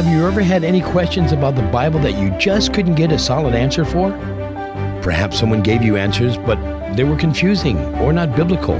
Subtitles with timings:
[0.00, 3.18] Have you ever had any questions about the Bible that you just couldn't get a
[3.18, 4.12] solid answer for?
[5.02, 6.56] Perhaps someone gave you answers, but
[6.94, 8.78] they were confusing or not biblical.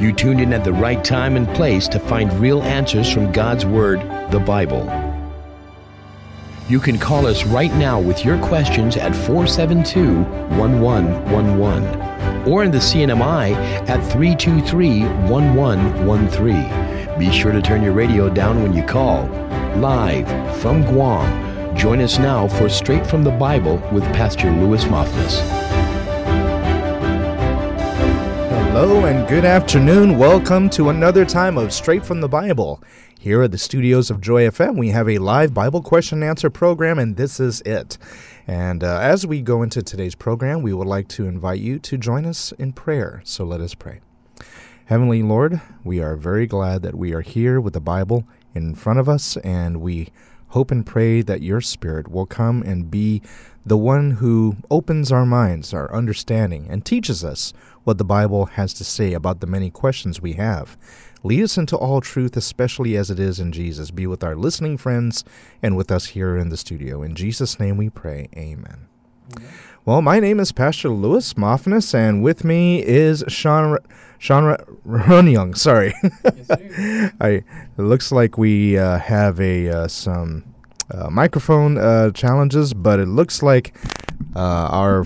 [0.00, 3.66] You tuned in at the right time and place to find real answers from God's
[3.66, 3.98] Word,
[4.30, 4.84] the Bible.
[6.68, 10.18] You can call us right now with your questions at 472
[10.56, 13.54] 1111 or in the CNMI
[13.88, 17.18] at 323 1113.
[17.18, 19.43] Be sure to turn your radio down when you call.
[19.78, 20.28] Live
[20.60, 21.76] from Guam.
[21.76, 25.40] Join us now for Straight from the Bible with Pastor Louis Moffness.
[28.48, 30.16] Hello and good afternoon.
[30.16, 32.84] Welcome to another time of Straight from the Bible.
[33.18, 36.50] Here at the studios of Joy FM, we have a live Bible question and answer
[36.50, 37.98] program, and this is it.
[38.46, 41.98] And uh, as we go into today's program, we would like to invite you to
[41.98, 43.22] join us in prayer.
[43.24, 43.98] So let us pray.
[44.86, 48.98] Heavenly Lord, we are very glad that we are here with the Bible in front
[48.98, 50.08] of us, and we
[50.48, 53.20] hope and pray that your Spirit will come and be
[53.66, 57.52] the one who opens our minds, our understanding, and teaches us
[57.84, 60.76] what the Bible has to say about the many questions we have.
[61.22, 63.90] Lead us into all truth, especially as it is in Jesus.
[63.90, 65.24] Be with our listening friends
[65.62, 67.02] and with us here in the studio.
[67.02, 68.28] In Jesus' name we pray.
[68.36, 68.88] Amen.
[69.86, 73.76] Well, my name is Pastor Lewis Moffness, and with me is Sean
[74.18, 74.56] Sean
[74.88, 75.54] Runyoung.
[75.58, 77.44] Sorry, yes, I, it
[77.76, 80.54] looks like we uh, have a uh, some
[80.90, 83.74] uh, microphone uh, challenges, but it looks like
[84.34, 85.04] uh, our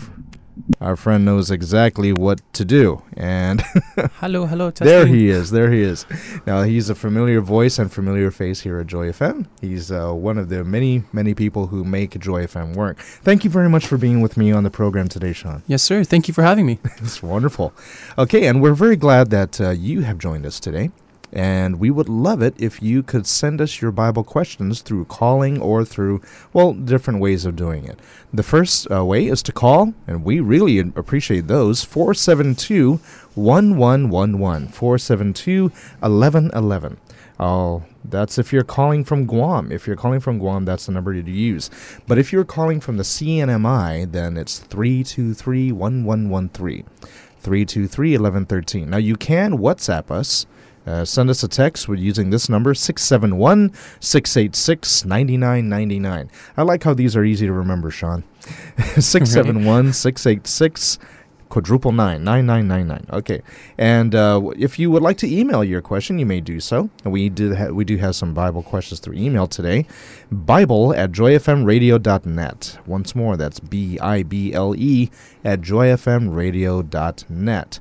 [0.80, 3.02] our friend knows exactly what to do.
[3.16, 3.60] And
[4.20, 4.70] hello, hello.
[4.70, 4.86] Testing.
[4.86, 5.50] There he is.
[5.50, 6.06] There he is.
[6.46, 9.46] Now he's a familiar voice and familiar face here at Joy FM.
[9.60, 12.98] He's uh, one of the many, many people who make Joy FM work.
[12.98, 15.62] Thank you very much for being with me on the program today, Sean.
[15.66, 16.04] Yes, sir.
[16.04, 16.78] Thank you for having me.
[16.98, 17.72] it's wonderful.
[18.16, 20.90] Okay, and we're very glad that uh, you have joined us today.
[21.32, 25.60] And we would love it if you could send us your Bible questions through calling
[25.60, 26.22] or through,
[26.52, 27.98] well, different ways of doing it.
[28.32, 33.00] The first uh, way is to call, and we really appreciate those 472
[33.34, 34.68] 1111.
[34.68, 35.64] 472
[36.00, 36.98] 1111.
[37.40, 39.70] Oh, that's if you're calling from Guam.
[39.70, 41.70] If you're calling from Guam, that's the number to use.
[42.08, 46.84] But if you're calling from the CNMI, then it's 323 1113.
[47.40, 48.90] 323 1113.
[48.90, 50.46] Now, you can WhatsApp us
[50.88, 56.30] uh, send us a text with using this number 671 686 9999.
[56.56, 58.24] I like how these are easy to remember, Sean.
[58.98, 60.98] 671 686
[61.48, 63.06] quadruple nine nine nine nine nine.
[63.10, 63.42] Okay,
[63.76, 66.90] and uh, if you would like to email your question, you may do so.
[67.04, 69.86] We do ha- we do have some Bible questions through email today.
[70.30, 72.78] Bible at joyfmradio.net.
[72.86, 75.10] Once more, that's B I B L E
[75.44, 77.80] at joyfmradio.net.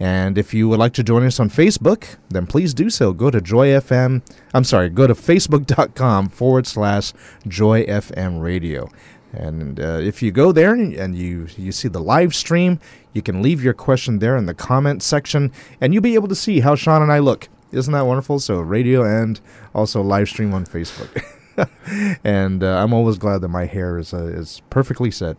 [0.00, 3.12] And if you would like to join us on Facebook, then please do so.
[3.12, 4.22] Go to Joy FM.
[4.52, 7.12] I'm sorry, go to facebook.com forward slash
[7.46, 8.90] Joy FM Radio.
[9.32, 12.80] And uh, if you go there and you, you see the live stream,
[13.12, 16.34] you can leave your question there in the comment section, and you'll be able to
[16.34, 17.48] see how Sean and I look.
[17.70, 18.38] Isn't that wonderful?
[18.38, 19.40] So, radio and
[19.74, 21.24] also live stream on Facebook.
[22.24, 25.36] and uh, I'm always glad that my hair is uh, is perfectly set.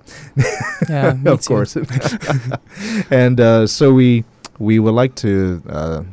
[0.89, 1.75] Yeah, of course.
[3.11, 4.23] and uh, so we
[4.59, 6.03] we would like to uh,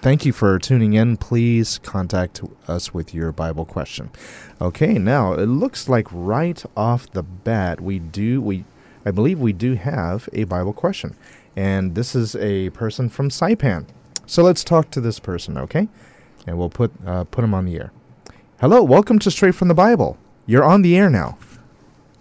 [0.00, 1.16] thank you for tuning in.
[1.16, 4.10] Please contact us with your Bible question.
[4.60, 8.64] Okay, now it looks like right off the bat we do we
[9.06, 11.16] I believe we do have a Bible question,
[11.56, 13.86] and this is a person from Saipan.
[14.26, 15.88] So let's talk to this person, okay?
[16.46, 17.92] And we'll put uh, put him on the air.
[18.60, 20.18] Hello, welcome to Straight from the Bible.
[20.46, 21.38] You're on the air now.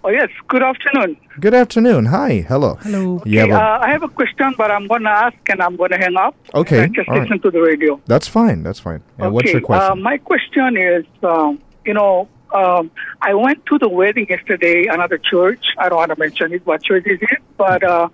[0.03, 0.29] Oh, yes.
[0.47, 1.17] Good afternoon.
[1.39, 2.05] Good afternoon.
[2.05, 2.45] Hi.
[2.47, 2.75] Hello.
[2.75, 3.15] Hello.
[3.17, 5.91] Okay, a, uh, I have a question, but I'm going to ask and I'm going
[5.91, 6.35] to hang up.
[6.53, 6.87] Okay.
[6.89, 7.41] just listen right.
[7.41, 7.99] to the radio.
[8.05, 8.63] That's fine.
[8.63, 9.01] That's fine.
[9.17, 9.33] And okay.
[9.33, 9.91] what's your question?
[9.91, 12.91] Uh, my question is, um, you know, um,
[13.21, 15.65] I went to the wedding yesterday, another church.
[15.77, 18.07] I don't want to mention it, what church is it, but uh,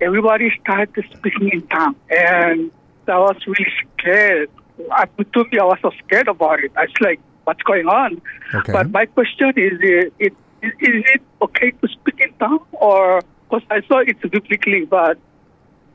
[0.00, 1.96] everybody started speaking in tongues.
[2.10, 2.70] And
[3.08, 4.50] I was really scared.
[4.92, 6.72] I, to me, I was so scared about it.
[6.76, 8.20] I was like, what's going on?
[8.54, 8.72] Okay.
[8.72, 10.34] But my question is, it, it
[10.66, 15.18] is, is it okay to speak in tongue or because I saw it's biblically, but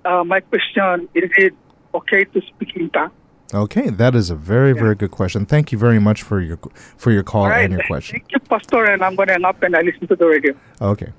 [0.06, 1.54] uh, my question is it
[1.94, 3.12] okay to speak in tongue?
[3.54, 5.46] Okay, that is a very very good question.
[5.46, 7.66] Thank you very much for your for your call right.
[7.66, 8.20] and your question.
[8.20, 10.56] Thank you, Pastor, and I'm going to hang up and I listen to the radio.
[10.82, 11.12] Okay,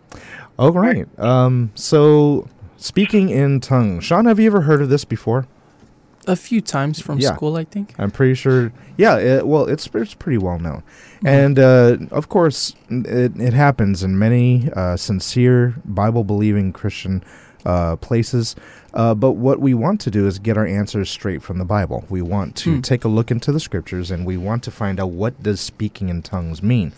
[0.58, 1.06] all right.
[1.18, 1.18] right.
[1.18, 5.46] Um, so speaking in tongue, Sean, have you ever heard of this before?
[6.26, 7.34] A few times from yeah.
[7.34, 7.94] school, I think.
[7.98, 8.72] I'm pretty sure.
[8.96, 10.82] Yeah, it, well, it's it's pretty well known,
[11.16, 11.26] mm-hmm.
[11.26, 17.24] and uh, of course, it, it happens in many uh, sincere Bible believing Christian
[17.64, 18.54] uh, places.
[18.94, 22.04] Uh, but what we want to do is get our answers straight from the Bible.
[22.10, 22.82] We want to Mm.
[22.82, 26.08] take a look into the scriptures and we want to find out what does speaking
[26.08, 26.92] in tongues mean.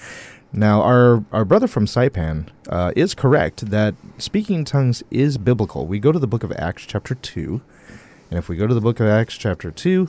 [0.52, 5.86] Now, our, our brother from Saipan uh, is correct that speaking in tongues is biblical.
[5.86, 7.60] We go to the book of Acts, chapter 2.
[8.34, 10.08] And if we go to the book of Acts, chapter 2,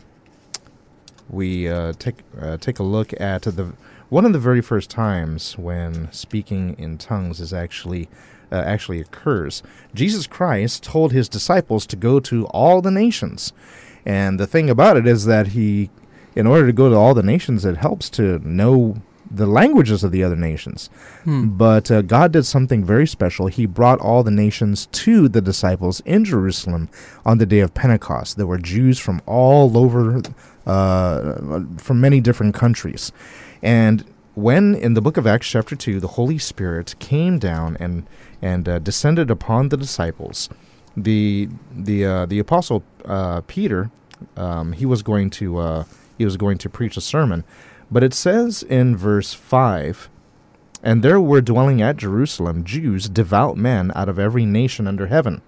[1.29, 3.73] we uh, take, uh, take a look at the
[4.09, 8.09] one of the very first times when speaking in tongues is actually
[8.51, 9.61] uh, actually occurs.
[9.93, 13.53] Jesus Christ told his disciples to go to all the nations.
[14.07, 15.91] And the thing about it is that he,
[16.35, 19.03] in order to go to all the nations, it helps to know
[19.35, 20.89] the languages of the other nations.
[21.23, 21.49] Hmm.
[21.49, 23.47] But uh, God did something very special.
[23.47, 26.89] He brought all the nations to the disciples in Jerusalem
[27.25, 28.37] on the day of Pentecost.
[28.37, 30.21] There were Jews from all over,
[30.65, 33.11] uh, from many different countries.
[33.61, 34.05] And
[34.35, 38.05] when in the book of Acts, chapter 2, the Holy Spirit came down and,
[38.41, 40.49] and uh, descended upon the disciples,
[40.95, 43.91] the, the, uh, the apostle uh, Peter,
[44.37, 45.83] um, he, was going to, uh,
[46.17, 47.43] he was going to preach a sermon.
[47.91, 50.09] But it says in verse 5
[50.83, 55.41] And there were dwelling at Jerusalem Jews, devout men out of every nation under heaven.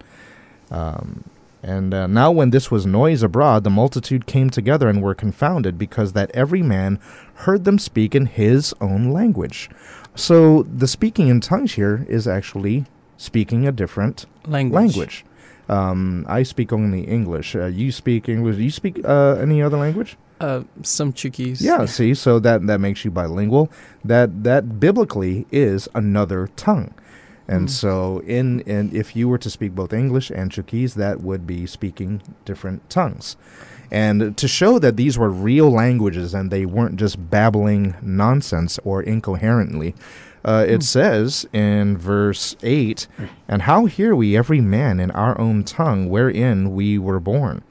[0.70, 1.24] Um,
[1.62, 5.76] and uh, now, when this was noise abroad, the multitude came together and were confounded,
[5.76, 7.00] because that every man
[7.34, 9.68] heard them speak in his own language.
[10.14, 12.84] So, the speaking in tongues here is actually
[13.16, 14.74] speaking a different Language.
[14.96, 15.24] language.
[15.68, 17.56] Um, I speak only English.
[17.56, 18.56] Uh, you speak English.
[18.56, 20.16] Do you speak uh, any other language?
[20.40, 21.60] Uh, some Chuukese.
[21.60, 23.70] Yeah, see, so that that makes you bilingual.
[24.04, 26.94] That that biblically is another tongue.
[27.50, 27.70] And Mm.
[27.70, 31.66] so in and if you were to speak both English and Chuukese, that would be
[31.66, 33.36] speaking different tongues.
[33.90, 39.02] And to show that these were real languages and they weren't just babbling nonsense or
[39.02, 39.94] incoherently,
[40.44, 40.80] uh, it Hmm.
[40.82, 43.08] says in verse 8,
[43.48, 47.62] And how hear we every man in our own tongue wherein we were born?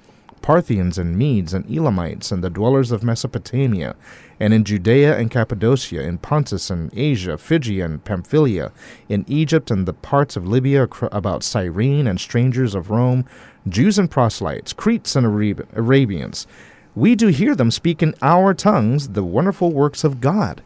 [0.47, 3.97] Parthians and Medes and Elamites and the dwellers of Mesopotamia,
[4.39, 8.71] and in Judea and Cappadocia, in Pontus and Asia, Phrygia and Pamphylia,
[9.09, 13.25] in Egypt and the parts of Libya about Cyrene, and strangers of Rome,
[13.67, 16.47] Jews and proselytes, Cretes and Arab- Arabians.
[16.95, 20.61] We do hear them speak in our tongues the wonderful works of God.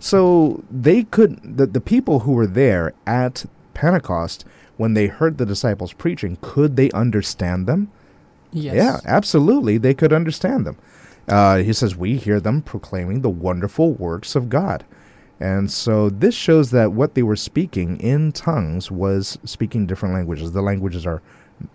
[0.00, 3.44] So they could, the, the people who were there at
[3.74, 4.46] Pentecost,
[4.78, 7.90] when they heard the disciples preaching, could they understand them?
[8.52, 8.74] Yes.
[8.76, 9.78] Yeah, absolutely.
[9.78, 10.76] They could understand them.
[11.28, 14.84] Uh, he says, We hear them proclaiming the wonderful works of God.
[15.40, 20.52] And so this shows that what they were speaking in tongues was speaking different languages.
[20.52, 21.22] The languages are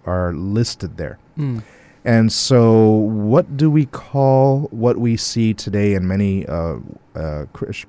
[0.05, 1.17] are listed there.
[1.37, 1.63] Mm.
[2.05, 6.77] And so, what do we call what we see today in many uh,
[7.15, 7.45] uh,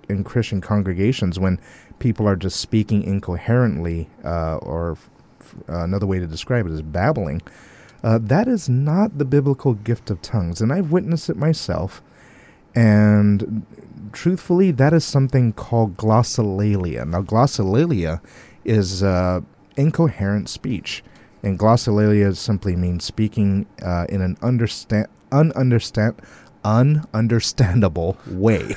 [0.09, 1.61] in Christian congregations when
[2.01, 4.99] people are just speaking incoherently, uh, or
[5.69, 7.43] another way to describe it is babbling?
[8.03, 12.03] Uh, that is not the biblical gift of tongues, and I've witnessed it myself.
[12.75, 13.67] And
[14.13, 17.07] truthfully, that is something called glossolalia.
[17.09, 18.21] Now, glossolalia
[18.65, 19.41] is uh,
[19.77, 21.03] incoherent speech.
[21.43, 26.19] And glossolalia simply means speaking uh, in an understand, ununderstand,
[26.65, 28.75] ununderstandable way.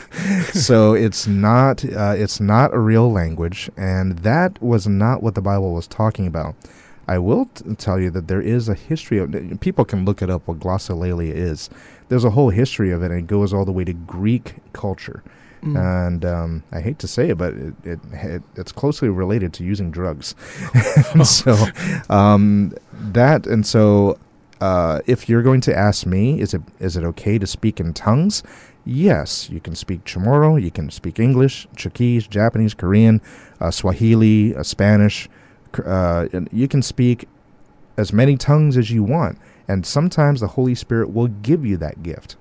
[0.54, 5.42] so it's not uh, it's not a real language, and that was not what the
[5.42, 6.56] Bible was talking about.
[7.12, 10.30] I will t- tell you that there is a history of people can look it
[10.30, 11.70] up what glossolalia is.
[12.08, 15.22] There's a whole history of it, and it goes all the way to Greek culture.
[15.62, 16.08] Mm.
[16.08, 19.66] And um, I hate to say it, but it, it, it it's closely related to
[19.66, 20.36] using drugs.
[21.14, 21.54] and so
[22.10, 24.18] um, that and so
[24.62, 27.94] uh, if you're going to ask me, is it is it okay to speak in
[27.94, 28.42] tongues?
[28.86, 33.20] Yes, you can speak Chamorro, you can speak English, Chuukese, Japanese, Korean,
[33.60, 35.28] uh, Swahili, uh, Spanish.
[35.80, 37.28] Uh, and you can speak
[37.98, 39.38] as many tongues as you want,
[39.68, 42.36] and sometimes the Holy Spirit will give you that gift.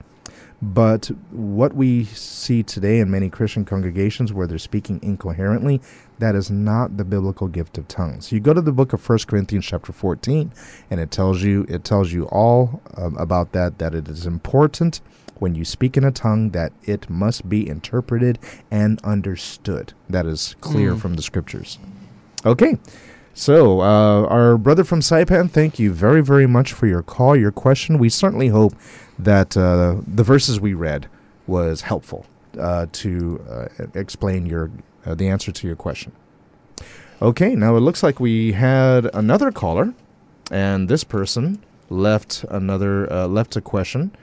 [0.63, 5.81] But what we see today in many Christian congregations where they're speaking incoherently,
[6.19, 8.31] that is not the biblical gift of tongues.
[8.31, 10.53] You go to the book of 1 Corinthians chapter 14
[10.91, 15.01] and it tells you it tells you all um, about that that it is important
[15.39, 18.39] when you speak in a tongue that it must be interpreted
[18.71, 19.95] and understood.
[20.11, 21.01] That is clear Mm.
[21.01, 21.79] from the scriptures.
[22.45, 22.79] Okay.
[23.41, 27.51] So, uh, our brother from Saipan, thank you very, very much for your call, your
[27.51, 27.97] question.
[27.97, 28.75] We certainly hope
[29.19, 31.09] that uh, the verses we read
[31.47, 32.27] was helpful
[32.59, 34.71] uh, to uh, explain your
[35.07, 36.13] uh, the answer to your question.
[37.23, 39.95] Okay, now it looks like we had another caller,
[40.51, 44.15] and this person left another uh, left a question,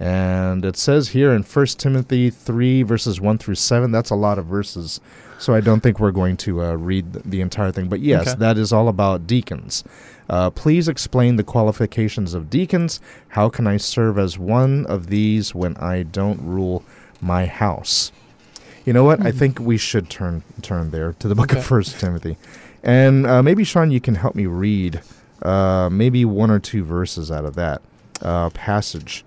[0.00, 3.90] and it says here in First Timothy three verses one through seven.
[3.90, 5.02] That's a lot of verses.
[5.38, 7.88] So I don't think we're going to uh, read the, entire thing.
[7.88, 8.38] But yes, Okay.
[8.38, 9.84] that is all about deacons.
[10.28, 13.00] Uh, please explain the qualifications of deacons.
[13.28, 16.84] How can I serve as one of these when I don't rule
[17.20, 18.12] my house?
[18.84, 19.24] You know what?
[19.24, 22.38] I think we should turn turn there to the book of First Timothy,
[22.82, 25.02] and uh, maybe Sean, you can help me read
[25.42, 27.82] uh, maybe one or two verses out of that
[28.22, 29.26] uh, passage,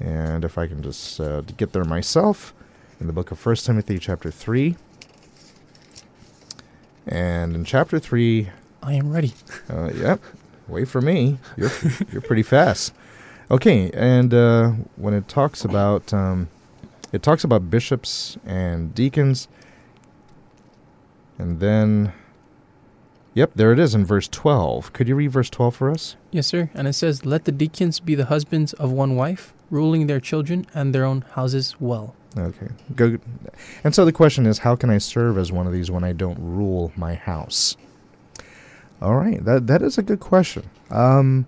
[0.00, 2.54] and if I can just uh, get there myself,
[3.00, 4.76] in the book of First Timothy, chapter three,
[7.06, 8.50] and in chapter three,
[8.82, 9.32] I am ready.
[9.70, 10.20] uh, yep.
[10.68, 11.38] Wait for me.
[11.56, 11.70] You're
[12.10, 12.92] you're pretty fast.
[13.50, 16.48] Okay, and uh, when it talks about um,
[17.12, 19.48] it talks about bishops and deacons,
[21.38, 22.12] and then,
[23.34, 24.92] yep, there it is in verse twelve.
[24.92, 26.16] Could you read verse twelve for us?
[26.30, 26.70] Yes, sir.
[26.74, 30.66] And it says, Let the deacons be the husbands of one wife, ruling their children
[30.74, 32.14] and their own houses well.
[32.36, 32.68] Okay.
[32.96, 33.18] Go.
[33.84, 36.12] And so the question is, how can I serve as one of these when I
[36.12, 37.76] don't rule my house?
[39.00, 40.68] All right, that that is a good question.
[40.90, 41.46] Um,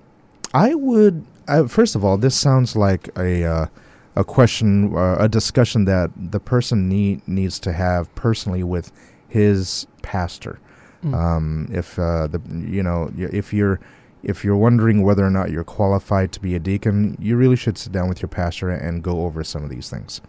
[0.52, 3.66] I would I, first of all, this sounds like a uh,
[4.14, 8.92] a question, uh, a discussion that the person need needs to have personally with
[9.28, 10.58] his pastor.
[11.04, 11.14] Mm.
[11.14, 13.80] Um, if uh, the you know if you're
[14.26, 17.78] if you're wondering whether or not you're qualified to be a deacon, you really should
[17.78, 20.21] sit down with your pastor and go over some of these things.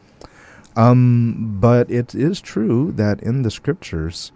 [0.75, 4.31] Um, but it is true that in the scriptures,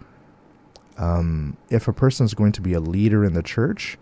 [0.98, 3.98] um, if a person is going to be a leader in the church,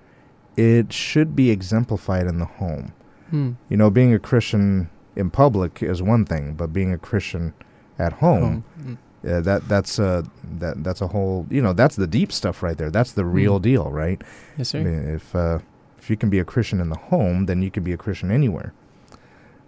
[0.56, 2.94] it should be exemplified in the home.
[3.28, 3.52] Hmm.
[3.68, 7.52] You know, being a Christian in public is one thing, but being a Christian
[7.98, 8.94] at home, Hmm.
[9.28, 10.24] Uh, that that's a
[10.58, 11.46] that that's a whole.
[11.50, 12.90] You know, that's the deep stuff right there.
[12.90, 13.62] That's the real Mm.
[13.62, 14.20] deal, right?
[14.56, 14.84] Yes, I sir.
[14.84, 15.58] mean, if uh,
[15.98, 18.30] if you can be a Christian in the home, then you can be a Christian
[18.30, 18.72] anywhere.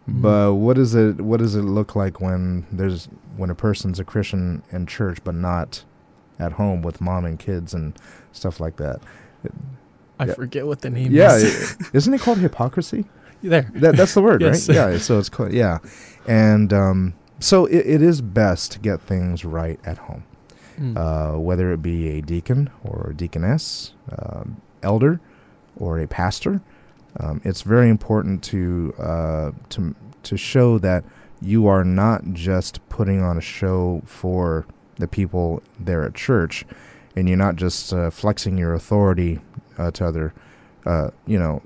[0.08, 0.22] Mhm.
[0.22, 4.04] But what does it what does it look like when there's when a person's a
[4.04, 5.84] Christian in church but not
[6.38, 7.92] at home with mom and kids and
[8.32, 9.00] stuff like that?
[10.18, 10.34] I yeah.
[10.34, 11.76] forget what the name Yeah, is.
[11.80, 13.04] i- isn't it called hypocrisy?
[13.42, 13.68] there.
[13.74, 14.68] That, that's the word, Yes.
[14.68, 14.74] right?
[14.76, 14.98] Yeah.
[14.98, 15.78] So it's called yeah,
[16.28, 20.24] and um, so it, it is best to get things right at home,
[20.76, 20.96] Hmm.
[20.96, 25.20] uh, whether it be a deacon or a deaconess, um, elder,
[25.76, 26.60] or a pastor.
[27.20, 31.04] Um, it's very important to uh, to to show that
[31.42, 34.64] you are not just putting on a show for
[34.96, 36.64] the people there at church,
[37.16, 39.40] and you're not just uh, flexing your authority
[39.76, 40.32] uh, to other.
[40.86, 41.60] Uh, you know,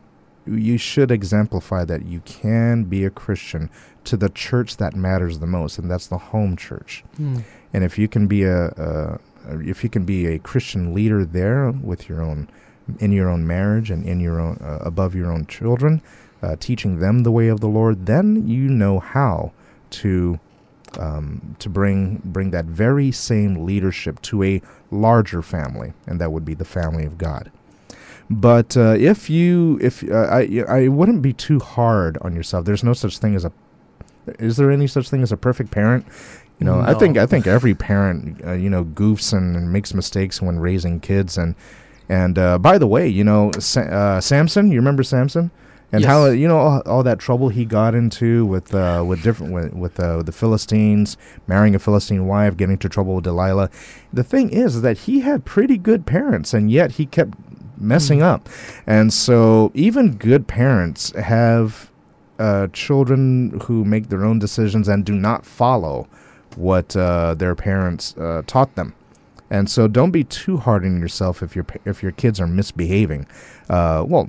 [0.47, 3.71] you should exemplify that you can be a Christian
[4.05, 7.05] to the church that matters the most, and that's the home church.
[7.17, 7.41] Hmm.
[7.73, 11.71] And if you can be a, a if you can be a Christian leader there
[11.71, 12.49] with your own
[13.01, 16.03] in your own marriage and in your own uh, above your own children,
[16.43, 19.53] uh, teaching them the way of the Lord, then you know how
[19.91, 20.39] to
[20.99, 26.45] um, to bring bring that very same leadership to a larger family, and that would
[26.45, 27.51] be the family of God.
[28.29, 32.65] But uh, if you if uh, I I wouldn't be too hard on yourself.
[32.65, 33.53] There's no such thing as a
[34.39, 36.05] is there any such thing as a perfect parent?
[36.59, 39.95] You know, I think I think every parent uh, you know goofs and, and makes
[39.95, 41.55] mistakes when raising kids and
[42.09, 45.51] and uh, by the way, you know Sa- uh, Samson, you remember Samson?
[45.93, 46.09] And Yes.
[46.09, 49.73] how you know all, all that trouble he got into with uh, with different with,
[49.73, 51.17] with uh, the Philistines,
[51.47, 53.71] marrying a Philistine wife, getting into trouble with Delilah.
[54.13, 57.39] The thing is that he had pretty good parents, and yet he kept
[57.79, 58.23] messing Mm.
[58.35, 58.49] up.
[58.87, 61.91] And so even good parents have
[62.39, 66.07] uh, children who make their own decisions and do not follow
[66.57, 68.95] what uh, their parents uh, taught them.
[69.51, 73.27] And so don't be too hard on yourself if your if your kids are misbehaving.
[73.71, 74.29] Uh, well,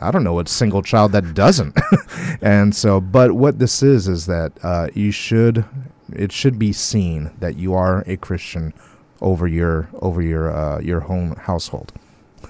[0.00, 1.78] I- don't know a single child that doesn't.
[2.40, 5.64] and so, but what this is is that uh, you should
[6.12, 8.72] it should be seen that you are a Christian
[9.20, 11.92] over your over your uh, your home household.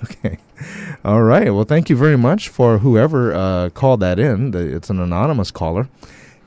[0.25, 0.39] Okay.
[1.05, 1.53] All right.
[1.53, 4.51] Well, thank you very much for whoever uh, called that in.
[4.53, 5.89] The- It's an anonymous caller.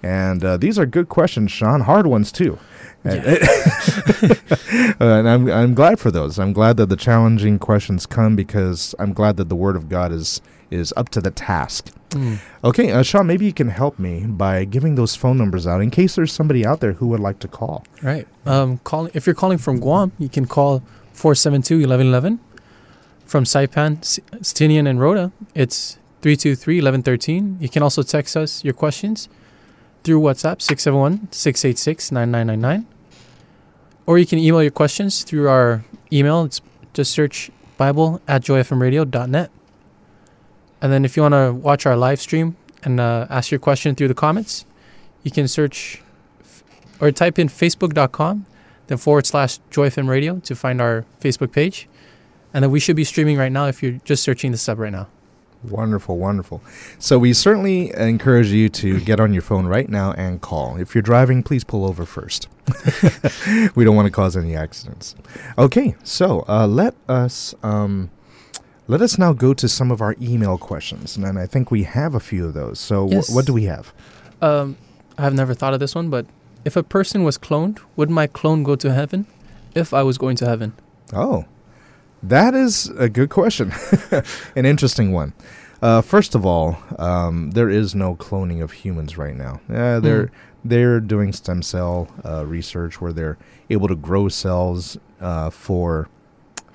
[0.03, 1.81] And uh, these are good questions, Sean.
[1.81, 2.57] Hard ones, too.
[3.03, 6.39] And- uh, and I'm, I'm glad for those.
[6.39, 10.11] I'm glad that the challenging questions come because I'm glad that the Word of God
[10.11, 11.89] is, is up to the task.
[12.13, 12.35] Hmm.
[12.63, 15.91] Okay, uh, Sean, maybe you can help me by giving those phone numbers out in
[15.91, 17.85] case there's somebody out there who would like to call.
[18.01, 18.27] Right.
[18.45, 20.81] Um, calling if you're calling from Guam, you can call
[21.15, 22.39] 472-1111.
[23.27, 27.61] From Saipan, Tinian, and Rota, it's 323-1113.
[27.61, 29.27] You can also text us your questions
[30.03, 30.59] through WhatsApp
[31.29, 32.85] 671-686-9999.
[34.05, 36.43] Or you can email your questions through our email.
[36.43, 36.61] It's
[36.93, 39.51] just search Bible at joyfmradio.net.
[40.81, 43.93] And then if you want to watch our live stream and uh, ask your question
[43.93, 44.65] through the comments,
[45.23, 46.01] you can search
[47.01, 48.45] or type in facebook.com
[48.87, 51.89] then forward slash Joy FM Radio to find our Facebook page.
[52.53, 54.91] And that we should be streaming right now if you're just searching this up right
[54.91, 55.07] now.
[55.63, 56.61] Wonderful, wonderful.
[56.99, 60.77] So we certainly encourage you to get on your phone right now and call.
[60.77, 62.47] If you're driving, please pull over first.
[63.75, 65.15] we don't want to cause any accidents.
[65.57, 68.11] Okay, so uh, let us um,
[68.87, 72.15] let us now go to some of our email questions, and I think we have
[72.15, 72.79] a few of those.
[72.79, 73.93] So wh- what do we have?
[74.41, 74.77] Um,
[75.17, 76.25] I've never thought of this one, but
[76.63, 79.25] if a person was cloned, would my clone go to heaven
[79.73, 80.73] if I was going to heaven?
[81.13, 81.45] Oh,
[82.23, 83.71] that is a good question.
[84.55, 85.33] An interesting one.
[85.81, 89.61] Uh, first of all, um, there is no cloning of humans right now.
[89.69, 90.31] Uh, they're Mm.
[90.65, 93.37] they're doing stem cell uh, research where they're
[93.69, 96.09] able to grow cells uh, for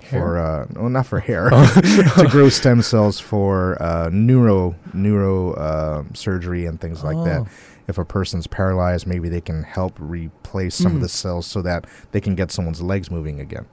[0.08, 6.04] for uh, well, not for hair to grow stem cells for uh, neuro neuro uh,
[6.14, 7.46] surgery and things like that Oh.
[7.88, 11.02] if a person's paralyzed, maybe they can help replace some of Mm.
[11.02, 13.66] the cells so that they can get someone's legs moving again.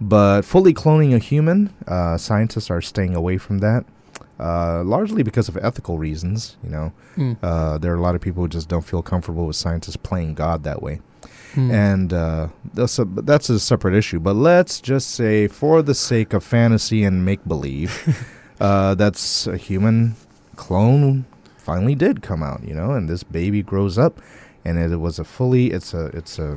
[0.00, 3.84] But fully cloning a human, uh, scientists are staying away from that,
[4.38, 6.56] uh, largely because of ethical reasons.
[6.64, 7.36] You know, Mm.
[7.42, 10.34] uh, there are a lot of people who just don't feel comfortable with scientists playing
[10.34, 11.00] God that way,
[11.54, 11.70] Mm.
[11.72, 14.20] and uh, that's a that's a separate issue.
[14.20, 17.92] But let's just say, for the sake of fantasy and make believe,
[18.60, 20.14] uh, that's a human
[20.56, 21.24] clone
[21.58, 24.18] finally did come out, you know, and this baby grows up,
[24.64, 26.56] and it was a fully it's a it's a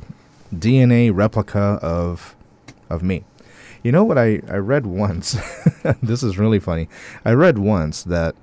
[0.56, 2.36] DNA replica of
[2.90, 3.24] of me.
[3.84, 5.34] You know what I I read once.
[6.02, 6.88] this is really funny.
[7.26, 8.36] I read once that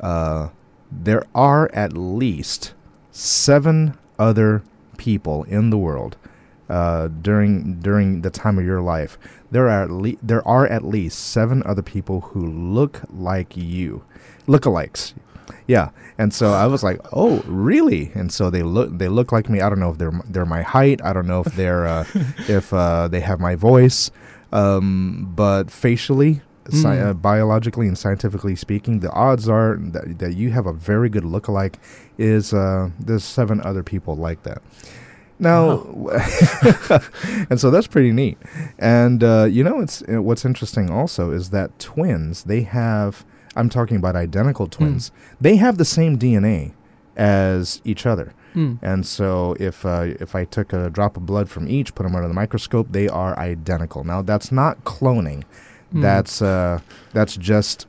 [0.00, 0.50] uh,
[0.92, 2.74] there are at least
[3.10, 4.62] seven other
[4.96, 6.16] people in the world
[6.68, 9.18] uh, during during the time of your life.
[9.50, 14.04] There are at le- there are at least seven other people who look like you,
[14.46, 15.14] lookalikes.
[15.66, 19.48] Yeah, and so I was like, "Oh, really?" And so they look they look like
[19.48, 19.60] me.
[19.60, 21.00] I don't know if they're they're my height.
[21.04, 22.04] I don't know if they're uh,
[22.48, 24.10] if uh, they have my voice,
[24.54, 27.06] um, but facially, sci- Mm.
[27.06, 31.24] uh, biologically and scientifically speaking, the odds are that, that you have a very good
[31.24, 31.74] lookalike.
[32.16, 34.62] Is uh, there's seven other people like that.
[35.38, 35.82] Now,
[37.50, 38.38] and so that's pretty neat.
[38.78, 43.24] And uh, you know, it's uh, what's interesting also is that twins they have.
[43.56, 45.12] I'm talking about identical twins.
[45.40, 46.72] They have the same DNA
[47.16, 48.32] as each other.
[48.54, 48.78] Mm.
[48.82, 52.14] And so if uh, if I took a drop of blood from each, put them
[52.14, 54.04] under the microscope, they are identical.
[54.04, 55.42] Now that's not cloning.
[55.92, 56.02] Mm.
[56.02, 56.80] That's uh,
[57.12, 57.86] that's just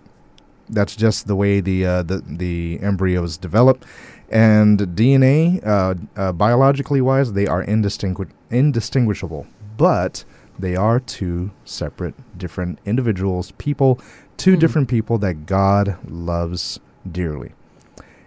[0.69, 3.86] that's just the way the uh, the the embryos develop.
[4.32, 9.45] And DNA, uh, uh, biologically wise, they are indistingu- indistinguishable,
[9.78, 10.25] but
[10.58, 13.99] they are two separate, different individuals, people,
[14.38, 14.60] two Hmm.
[14.60, 17.51] different people that God loves dearly.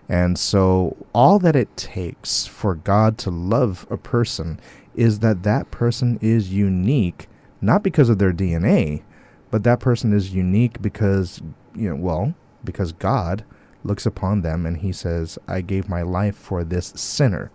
[0.08, 4.58] And so, all that it takes for God to love a person
[4.94, 7.28] is that that person is unique,
[7.60, 9.02] not because of their DNA,
[9.50, 11.42] but that person is unique because,
[11.74, 13.44] you know, well, because God
[13.84, 17.50] looks upon them and he says, I gave my life for this sinner.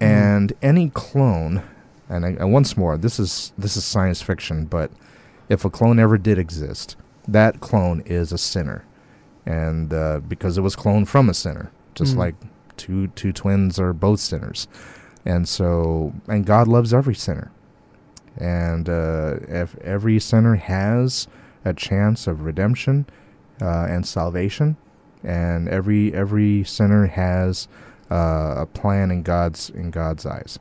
[0.00, 0.06] Mm.
[0.06, 1.62] And any clone,
[2.08, 4.90] and, I, and once more, this is this is science fiction, but
[5.48, 8.84] if a clone ever did exist, that clone is a sinner,
[9.58, 12.18] and uh, because it was cloned from a sinner, just Mm.
[12.24, 12.34] like
[12.76, 14.68] two two twins are both sinners,
[15.24, 17.50] and so and God loves every sinner,
[18.36, 21.28] and uh, if every sinner has
[21.64, 23.06] a chance of redemption
[23.60, 24.76] uh, and salvation,
[25.24, 27.68] and every every sinner has
[28.10, 30.58] uh, a plan in God's in God's eyes.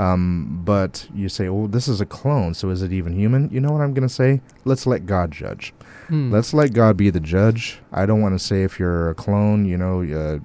[0.00, 3.60] Um, but you say, "Well, this is a clone, so is it even human?" You
[3.60, 4.40] know what I'm going to say?
[4.64, 5.74] Let's let God judge.
[6.08, 6.32] Mm.
[6.32, 7.80] Let's let God be the judge.
[7.92, 10.38] I don't want to say if you're a clone, you know, uh,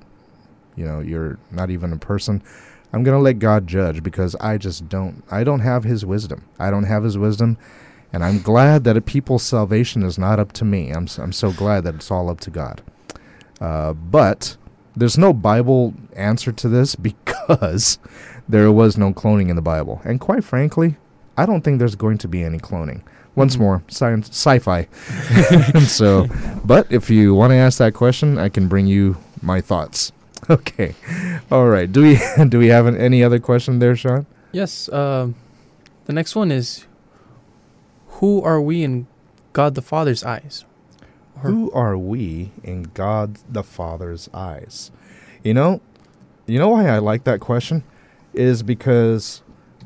[0.76, 2.44] you know, you're not even a person.
[2.92, 6.44] I'm going to let God judge because I just don't I don't have his wisdom.
[6.60, 7.58] I don't have his wisdom.
[8.12, 10.92] And I'm glad that a people's salvation is not up to me.
[10.92, 12.82] I'm I'm so glad that it's all up to God.
[13.62, 14.58] Uh, but
[14.96, 18.00] there's no Bible answer to this because
[18.48, 20.02] there was no cloning in the Bible.
[20.04, 20.98] And quite frankly,
[21.38, 23.02] I don't think there's going to be any cloning.
[23.36, 23.60] Once Mhm.
[23.60, 24.88] more, science, sci-fi.
[25.86, 26.28] so,
[26.64, 30.12] but if you want to ask that question, I can bring you my thoughts.
[30.48, 30.94] Okay,
[31.50, 31.92] all right.
[31.92, 34.28] Do we do we have an, any other question there, Sean?
[34.52, 34.88] Yes.
[34.94, 35.34] Um,
[36.06, 36.86] the next one is,
[38.22, 39.08] who are we in
[39.54, 40.64] God the Father's eyes?
[41.38, 44.92] Or- Who are we in God the Father's eyes?
[45.44, 45.82] You know,
[46.46, 47.84] you know why I like that question
[48.36, 49.42] is because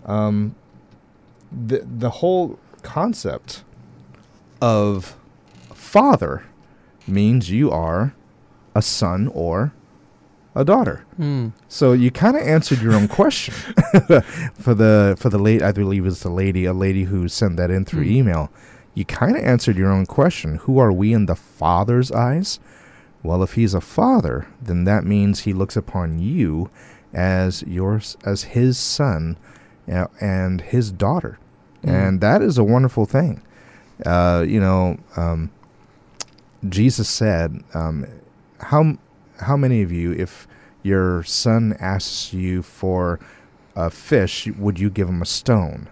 [0.05, 0.55] um,
[1.51, 3.63] the the whole concept
[4.62, 5.15] of
[5.73, 6.43] father
[7.07, 8.13] means you are
[8.75, 9.73] a son or
[10.55, 11.05] a daughter.
[11.19, 11.53] Mm.
[11.67, 13.53] So you kind of answered your own question
[14.53, 17.71] for the for the late I believe it's the lady a lady who sent that
[17.71, 18.12] in through Mm.
[18.12, 18.51] email.
[18.95, 20.55] You kind of answered your own question.
[20.63, 22.59] Who are we in the Father's eyes?
[23.23, 26.69] Well, if he's a father, then that means he looks upon you
[27.13, 29.37] as yours as his son
[29.91, 31.37] uh, and his daughter,
[31.83, 31.89] Mm.
[31.89, 33.41] and that is a wonderful thing.
[34.05, 35.49] Uh, you know, um,
[36.67, 38.05] Jesus said, um,
[38.59, 38.97] "How
[39.39, 40.45] how many of you, if
[40.83, 43.19] your son asks you for
[43.75, 45.87] a fish, would you give him a stone?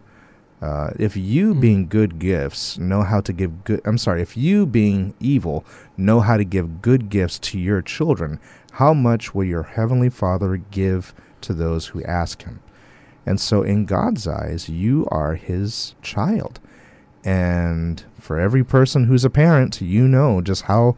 [0.62, 1.62] Uh, if you, Mm.
[1.62, 5.64] being good gifts, know how to give good, I'm sorry, if you, being evil,
[5.96, 8.40] know how to give good gifts to your children,
[8.74, 12.60] how much will your heavenly Father give to those who ask him?
[13.26, 16.60] And so, in God's eyes, you are his child.
[17.24, 20.96] And for every person who's a parent, you know just how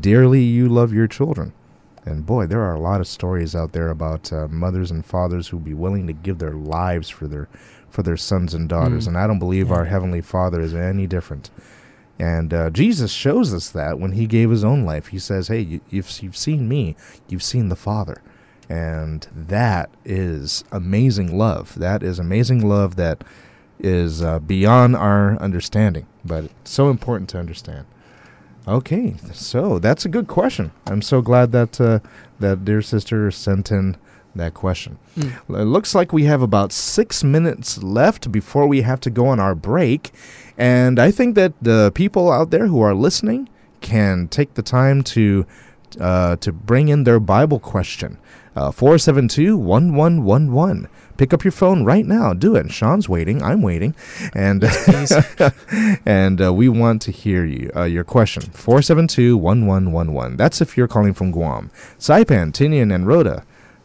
[0.00, 1.52] dearly you love your children.
[2.06, 5.48] And boy, there are a lot of stories out there about uh, mothers and fathers
[5.48, 7.48] who'd be willing to give their lives for their
[7.96, 9.04] for their sons and daughters.
[9.04, 9.08] Mm.
[9.08, 11.48] And I don't believe our heavenly Father is any different.
[12.18, 15.08] And uh, Jesus shows us that when he gave his own life.
[15.08, 16.94] He says, "Hey, you, you've you've seen me,
[17.28, 18.20] you've seen the Father."
[18.68, 21.78] And that is amazing love.
[21.78, 23.24] That is amazing love that
[23.78, 27.86] is uh, beyond our understanding, but it's so important to understand.
[28.68, 30.70] Okay, so that's a good question.
[30.86, 32.00] I'm so glad that uh,
[32.40, 33.96] that dear sister sent in
[34.38, 34.98] that question.
[35.16, 35.60] Mm.
[35.60, 39.40] It looks like we have about six minutes left before we have to go on
[39.40, 40.12] our break,
[40.58, 43.48] and I think that the people out there who are listening
[43.80, 45.46] can take the time to
[46.00, 48.18] uh, to bring in their Bible question.
[48.54, 50.88] Uh, 472-1111.
[51.18, 52.32] Pick up your phone right now.
[52.32, 52.72] Do it.
[52.72, 53.42] Sean's waiting.
[53.42, 53.94] I'm waiting.
[54.34, 54.64] And
[56.06, 61.14] and uh, we want to hear you uh, your question 472-1111 that's if you're calling
[61.14, 63.42] from guam saipan tinian and rota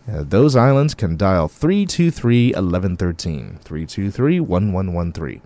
[0.09, 5.41] uh, those islands can dial 323-1113 323-1113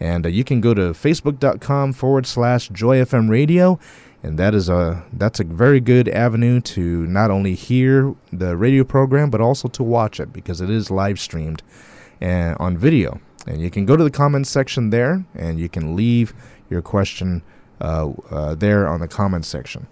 [0.00, 3.78] and uh, you can go to facebook.com forward slash joyfm radio
[4.22, 8.84] and that is a that's a very good avenue to not only hear the radio
[8.84, 11.62] program but also to watch it because it is live streamed
[12.20, 13.20] and on video.
[13.46, 16.34] And you can go to the comments section there and you can leave
[16.68, 17.42] your question
[17.80, 19.86] uh, uh, there on the comments section.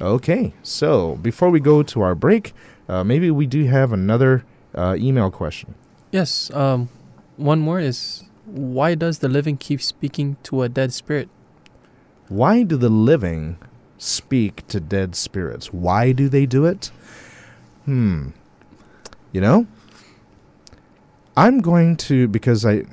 [0.00, 2.52] Okay so before we go to our break
[2.88, 5.74] uh, maybe we do have another uh, email question
[6.10, 6.50] Yes.
[6.52, 6.88] Um,
[7.36, 11.28] one more is why does the living keep speaking to a dead spirit?
[12.28, 13.56] Why do the living
[13.96, 15.72] speak to dead spirits?
[15.72, 16.90] Why do they do it?
[17.86, 18.30] Hmm.
[19.32, 19.66] You know,
[21.36, 22.84] I'm going to because I,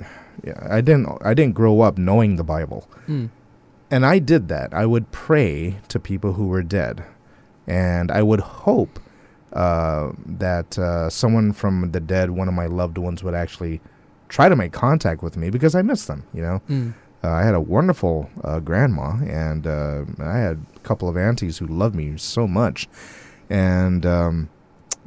[0.68, 3.28] I didn't I didn't grow up knowing the Bible, Mm.
[3.90, 4.72] and I did that.
[4.72, 7.04] I would pray to people who were dead,
[7.66, 8.98] and I would hope
[9.52, 13.80] uh, that uh, someone from the dead, one of my loved ones, would actually
[14.28, 16.24] try to make contact with me because I miss them.
[16.32, 16.62] You know.
[16.68, 16.94] Mm.
[17.22, 21.58] Uh, I had a wonderful uh, grandma, and uh, I had a couple of aunties
[21.58, 22.88] who loved me so much.
[23.50, 24.48] And um,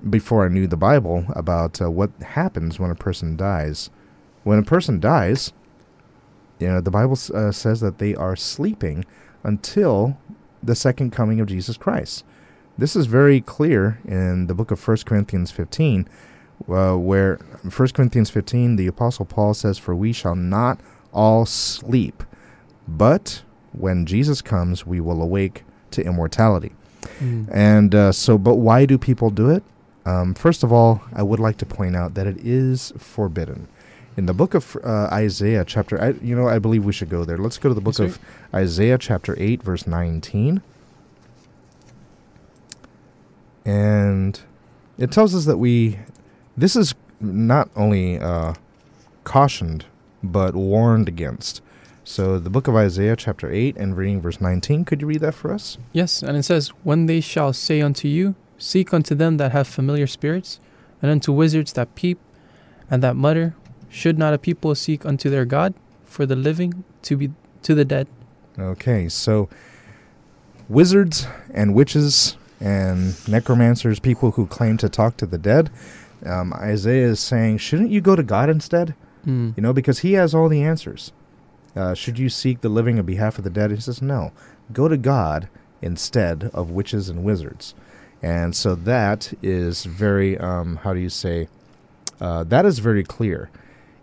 [0.07, 3.89] before I knew the Bible about uh, what happens when a person dies,
[4.43, 5.53] when a person dies,
[6.59, 9.05] you know, the Bible uh, says that they are sleeping
[9.43, 10.17] until
[10.61, 12.23] the second coming of Jesus Christ.
[12.77, 16.07] This is very clear in the book of 1 Corinthians 15,
[16.67, 20.79] uh, where 1 Corinthians 15, the Apostle Paul says, For we shall not
[21.13, 22.23] all sleep,
[22.87, 26.73] but when Jesus comes, we will awake to immortality.
[27.19, 27.47] Mm.
[27.51, 29.63] And uh, so, but why do people do it?
[30.05, 33.67] Um, first of all, I would like to point out that it is forbidden.
[34.17, 37.23] In the book of uh, Isaiah, chapter, I, you know, I believe we should go
[37.23, 37.37] there.
[37.37, 38.19] Let's go to the book Yes, of
[38.53, 40.61] Isaiah, chapter 8, verse 19.
[43.65, 44.39] And
[44.97, 45.99] it tells us that we,
[46.57, 48.53] this is not only uh,
[49.23, 49.85] cautioned,
[50.21, 51.61] but warned against.
[52.03, 55.33] So the book of Isaiah, chapter 8, and reading verse 19, could you read that
[55.33, 55.77] for us?
[55.93, 59.67] Yes, and it says, When they shall say unto you, Seek unto them that have
[59.67, 60.59] familiar spirits,
[61.01, 62.19] and unto wizards that peep,
[62.89, 63.55] and that mutter,
[63.89, 65.73] Should not a people seek unto their God,
[66.05, 68.07] for the living to be to the dead?
[68.59, 69.47] Okay, so
[70.67, 75.69] wizards and witches and necromancers, people who claim to talk to the dead,
[76.25, 78.95] um, Isaiah is saying, shouldn't you go to God instead?
[79.27, 79.55] Mm.
[79.57, 81.11] You know, because He has all the answers.
[81.75, 83.71] Uh, should you seek the living on behalf of the dead?
[83.71, 84.31] He says, no,
[84.71, 85.49] go to God
[85.81, 87.75] instead of witches and wizards.
[88.21, 91.49] And so that is very, um, how do you say,
[92.21, 93.49] uh, that is very clear.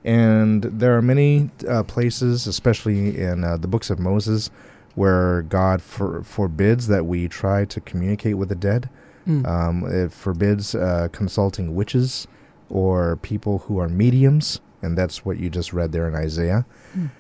[0.05, 4.51] And there are many uh, places, especially in uh, the books of Moses,
[4.95, 8.89] where God for, forbids that we try to communicate with the dead.
[9.27, 9.47] Mm.
[9.47, 12.27] Um, it forbids uh, consulting witches
[12.69, 16.67] or people who are mediums, and that's what you just read there in Isaiah.
[16.97, 17.11] Mm.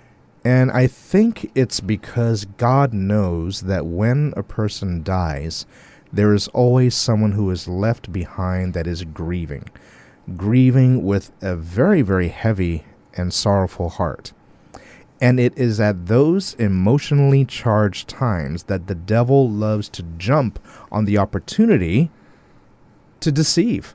[0.44, 5.66] And I think it's because God knows that when a person dies,
[6.12, 9.68] there is always someone who is left behind that is grieving,
[10.37, 12.85] grieving with a very, very heavy
[13.16, 14.33] and sorrowful heart.
[15.20, 20.59] And it is at those emotionally charged times that the devil loves to jump
[20.90, 22.11] on the opportunity
[23.20, 23.94] to deceive.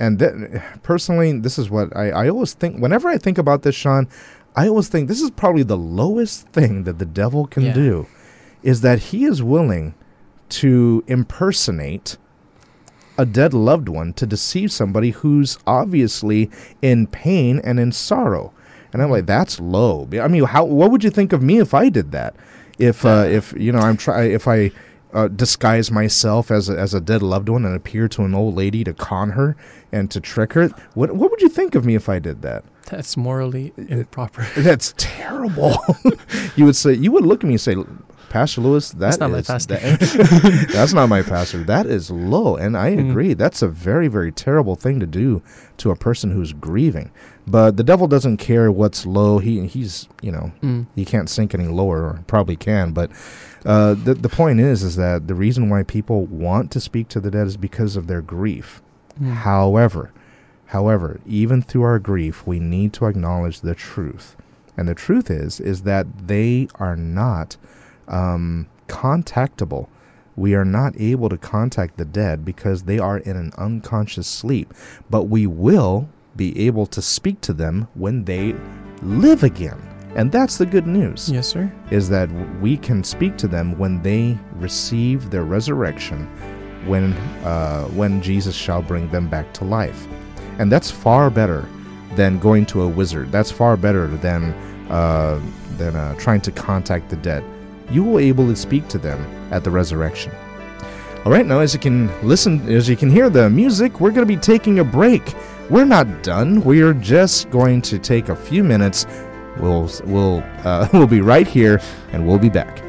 [0.00, 2.80] And then, personally, this is what I, I always think.
[2.82, 4.08] Whenever I think about this, Sean,
[4.56, 7.72] I always think this is probably the lowest thing that the devil can Yeah.
[7.74, 8.06] do,
[8.62, 9.94] is that he is willing
[10.48, 12.16] to impersonate
[13.18, 16.50] a dead loved one to deceive somebody who's obviously
[16.82, 18.52] in pain and in sorrow.
[18.92, 20.08] And I'm like, that's low.
[20.20, 20.64] I mean, how?
[20.64, 22.34] What would you think of me if I did that?
[22.78, 24.70] If uh, if you know, I'm try if I
[25.12, 28.54] uh, disguise myself as a, as a dead loved one and appear to an old
[28.54, 29.56] lady to con her
[29.92, 32.64] and to trick her, what what would you think of me if I did that?
[32.90, 34.46] That's morally improper.
[34.56, 35.76] That's terrible.
[36.56, 37.76] you would say you would look at me and say,
[38.28, 41.64] Pastor Lewis, that That's not my pastor." that- that's not my pastor.
[41.64, 43.10] That is low, and I Mm.
[43.10, 43.34] agree.
[43.34, 45.42] That's a very very terrible thing to do
[45.78, 47.10] to a person who's grieving.
[47.48, 49.38] But the devil doesn't care what's low.
[49.38, 50.86] He he's you know Mm.
[50.96, 52.92] he can't sink any lower, or probably can.
[52.92, 53.10] But
[53.64, 57.20] uh, the the point is is that the reason why people want to speak to
[57.20, 58.82] the dead is because of their grief.
[59.20, 59.32] Mm.
[59.32, 60.12] However,
[60.66, 64.34] however, even through our grief, we need to acknowledge the truth.
[64.76, 67.56] And the truth is is that they are not
[68.08, 69.86] um, contactable.
[70.34, 74.74] We are not able to contact the dead because they are in an unconscious sleep.
[75.08, 78.54] But we will be able to speak to them when they
[79.02, 79.80] live again.
[80.14, 81.70] And that's the good news Yes, sir.
[81.90, 86.26] is that we can speak to them when they receive their resurrection,
[86.86, 87.12] when
[87.44, 90.06] uh, when Jesus shall bring them back to life,
[90.58, 91.68] and that's far better
[92.14, 93.30] than going to a wizard.
[93.30, 94.54] That's far better than
[94.88, 95.38] uh,
[95.76, 97.44] than uh, trying to contact the dead.
[97.90, 99.20] You will be able to speak to them
[99.52, 100.32] at the resurrection.
[101.26, 104.26] All right, now as you can listen, as you can hear the music, we're going
[104.26, 105.34] to be taking a break.
[105.68, 106.62] We're not done.
[106.62, 109.04] We are just going to take a few minutes.
[109.58, 111.80] We'll we'll uh, we'll be right here,
[112.12, 112.85] and we'll be back.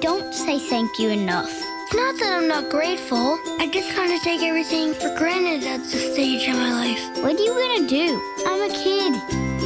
[0.00, 1.50] Don't say thank you enough.
[1.50, 3.38] It's not that I'm not grateful.
[3.58, 7.00] I just kind of take everything for granted at this stage in my life.
[7.22, 8.20] What are you gonna do?
[8.46, 9.12] I'm a kid.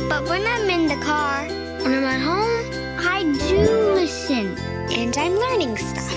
[0.08, 1.44] But when I'm in the car,
[1.82, 4.56] when I'm at home, I do listen.
[4.92, 6.12] and I'm learning stuff.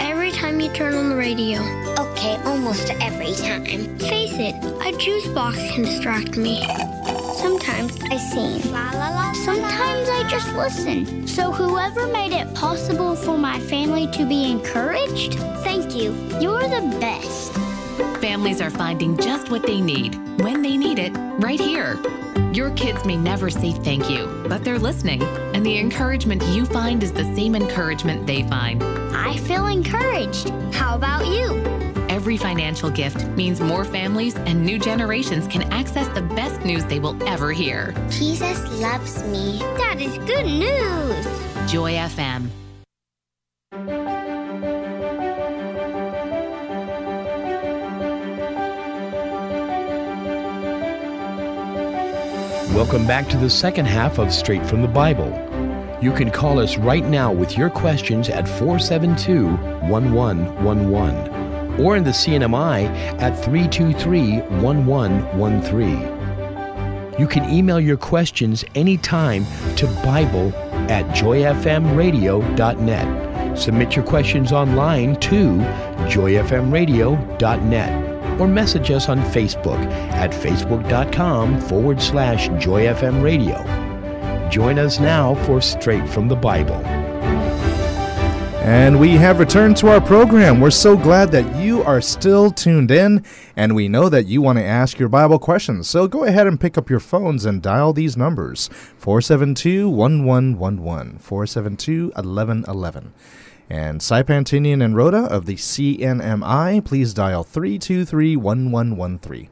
[0.00, 1.60] Every time you turn on the radio.
[1.98, 3.64] Okay, almost every time.
[3.98, 4.54] Face it,
[4.86, 6.60] a juice box can distract me.
[7.40, 8.70] Sometimes I sing.
[8.70, 9.32] La la la.
[9.32, 11.26] Sometimes I just listen.
[11.26, 16.12] So whoever made it possible for my family to be encouraged, thank you.
[16.38, 17.54] You're the best.
[18.20, 21.98] Families are finding just what they need, when they need it, right here.
[22.52, 25.22] Your kids may never say thank you, but they're listening,
[25.54, 28.82] and the encouragement you find is the same encouragement they find.
[29.14, 30.50] I feel encouraged.
[30.74, 31.69] How about you?
[32.20, 37.00] Every financial gift means more families and new generations can access the best news they
[37.00, 37.94] will ever hear.
[38.10, 39.58] Jesus loves me.
[39.78, 41.72] That is good news.
[41.72, 42.50] Joy FM.
[52.74, 55.30] Welcome back to the second half of Straight from the Bible.
[56.02, 59.46] You can call us right now with your questions at 472
[59.88, 61.39] 1111
[61.84, 62.86] or in the CNMI
[63.20, 67.18] at 323 1113.
[67.18, 70.54] You can email your questions anytime to Bible
[70.90, 73.58] at joyfmradio.net.
[73.58, 75.58] Submit your questions online to
[76.08, 79.78] joyfmradio.net or message us on Facebook
[80.12, 83.60] at facebook.com forward slash joyfmradio.
[84.50, 86.82] Join us now for Straight from the Bible.
[88.70, 90.60] And we have returned to our program.
[90.60, 93.24] We're so glad that you are still tuned in,
[93.56, 95.88] and we know that you want to ask your Bible questions.
[95.88, 102.12] So go ahead and pick up your phones and dial these numbers 472 1111, 472
[102.14, 103.12] 1111.
[103.68, 109.48] And Saipan Tinian and Rota of the CNMI, please dial 323 1113.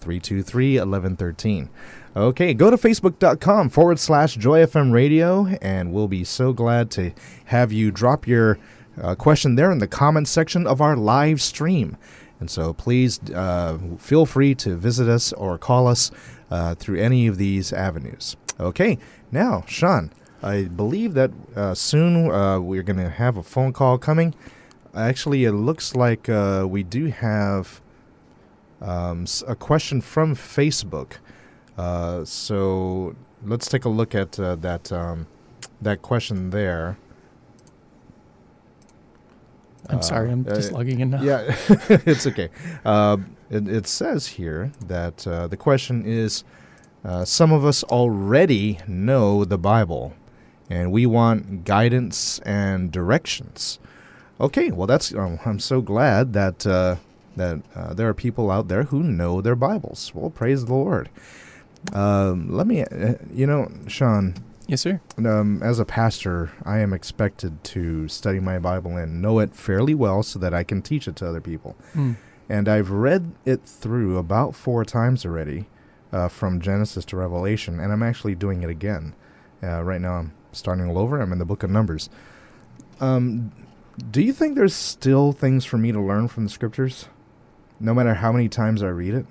[0.00, 1.70] 323 1113.
[2.18, 7.12] Okay, go to facebook.com forward slash joyfm radio, and we'll be so glad to
[7.44, 8.58] have you drop your
[9.00, 11.96] uh, question there in the comments section of our live stream.
[12.40, 16.10] And so please uh, feel free to visit us or call us
[16.50, 18.36] uh, through any of these avenues.
[18.58, 18.98] Okay,
[19.30, 20.10] now, Sean,
[20.42, 24.34] I believe that uh, soon uh, we're going to have a phone call coming.
[24.92, 27.80] Actually, it looks like uh, we do have
[28.80, 31.18] um, a question from Facebook.
[31.78, 33.14] Uh, so
[33.44, 35.26] let's take a look at uh, that um,
[35.80, 36.98] that question there.
[39.88, 41.22] I'm sorry, I'm Uh, just logging in now.
[41.22, 41.56] Yeah,
[41.88, 42.50] it's okay.
[42.84, 43.16] Uh,
[43.48, 46.44] it, it says here that uh, the question is
[47.04, 50.12] uh, some of us already know the Bible,
[50.68, 53.78] and we want guidance and directions.
[54.40, 56.96] Okay, well, that's um, I'm so glad that uh,
[57.36, 60.12] that uh, there are people out there who know their Bibles.
[60.14, 61.08] Well, praise the Lord.
[61.92, 64.34] Um, let me, uh, you know, Sean,
[64.66, 65.00] Yes, sir.
[65.16, 69.94] um, as a pastor, I am expected to study my Bible and know it fairly
[69.94, 71.76] well so that I can teach it to other people.
[71.94, 72.16] Mm.
[72.50, 75.68] And I've read it through about four times already,
[76.12, 79.14] uh, from Genesis to Revelation, and I'm actually doing it again.
[79.62, 81.20] Uh, right now, I'm starting all over.
[81.20, 82.10] I'm in the book of Numbers.
[83.00, 83.52] Um,
[84.10, 87.08] do you think there's still things for me to learn from the scriptures,
[87.80, 89.26] no matter how many times I read it?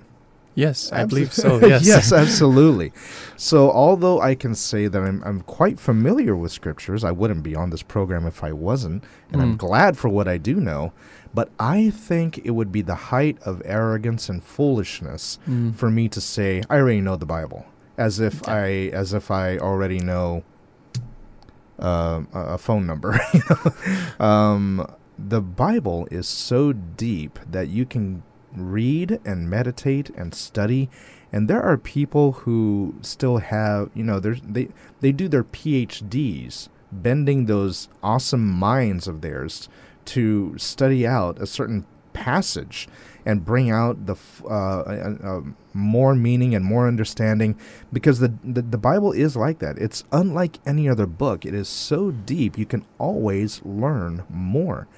[0.58, 1.64] Yes, I believe so.
[1.64, 1.86] Yes.
[1.92, 2.92] yes, absolutely.
[3.36, 7.54] So, although I can say that I'm, I'm quite familiar with scriptures, I wouldn't be
[7.54, 9.58] on this program if I wasn't, and I'm Mm.
[9.58, 10.92] glad for what I do know.
[11.32, 15.76] But I think it would be the height of arrogance and foolishness Mm.
[15.76, 17.64] for me to say I already know the Bible,
[17.96, 20.42] as if I as if I already know
[21.78, 23.20] uh, a a phone number.
[24.18, 24.84] um,
[25.18, 28.22] the Bible is so deep that you can
[28.54, 30.88] read and meditate and study.
[31.32, 34.68] And there are people who still have, you know, they
[35.00, 39.68] they do their PhDs, bending those awesome minds of theirs
[40.06, 41.84] to study out a certain
[42.14, 42.88] passage
[43.26, 45.40] and bring out the uh, uh, uh,
[45.74, 47.56] more meaning and more understanding
[47.92, 49.76] because the, the the Bible is like that.
[49.78, 51.44] It's unlike any other book.
[51.44, 52.56] It is so deep.
[52.56, 54.88] You can always learn more.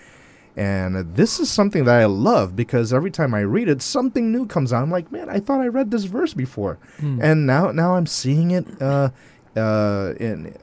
[0.61, 4.45] And this is something that I love because every time I read it, something new
[4.47, 4.83] comes out.
[4.83, 7.19] I'm like, man, I thought I read this verse before, Mm.
[7.23, 9.09] and now now I'm seeing it uh,
[9.57, 10.55] uh, in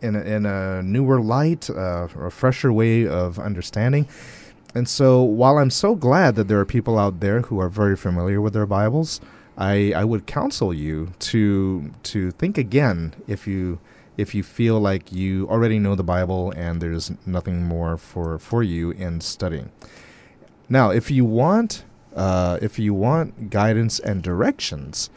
[0.00, 4.04] in a, in a newer light, uh, a fresher way of understanding.
[4.74, 7.96] And so, while I'm so glad that there are people out there who are very
[7.96, 9.20] familiar with their Bibles,
[9.58, 10.96] I, I would counsel you
[11.30, 13.78] to to think again if you
[14.16, 18.62] if you feel like you already know the Bible and there's nothing more for, for
[18.62, 19.70] you in studying.
[20.68, 25.10] Now, if you want uh, if you want guidance and directions,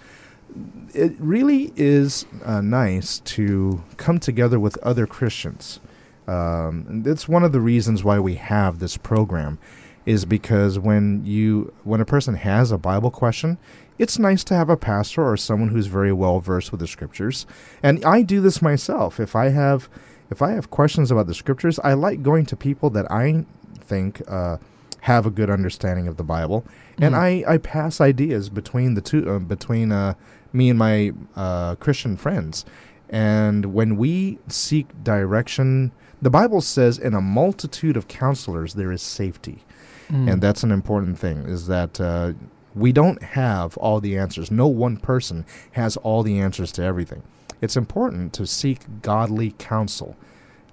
[0.94, 5.80] it really is uh, nice to come together with other Christians.
[6.28, 9.60] Um, it's one of the reasons why we have this program,
[10.06, 13.58] is because when you when a person has a Bible question,
[13.98, 17.46] it's nice to have a pastor or someone who's very well versed with the scriptures.
[17.82, 19.20] And I do this myself.
[19.20, 19.90] If I have
[20.30, 23.46] if I have questions about the scriptures, I like going to people that I
[23.80, 24.58] think uh,
[25.02, 26.66] have a good understanding of the Bible,
[27.00, 27.18] and Mhm.
[27.48, 30.16] I, I pass ideas between the two uh, between uh,
[30.52, 32.66] me and my uh, Christian friends.
[33.08, 39.02] And when we seek direction, the Bible says, "In a multitude of counselors there is
[39.04, 39.64] safety."
[40.10, 40.32] Mm.
[40.34, 42.34] and that's an important thing is that uh,
[42.76, 44.52] we don't have all the answers.
[44.52, 47.24] No one person has all the answers to everything.
[47.62, 50.16] It's important to seek godly counsel.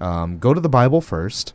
[0.00, 1.54] Um, go to the bible first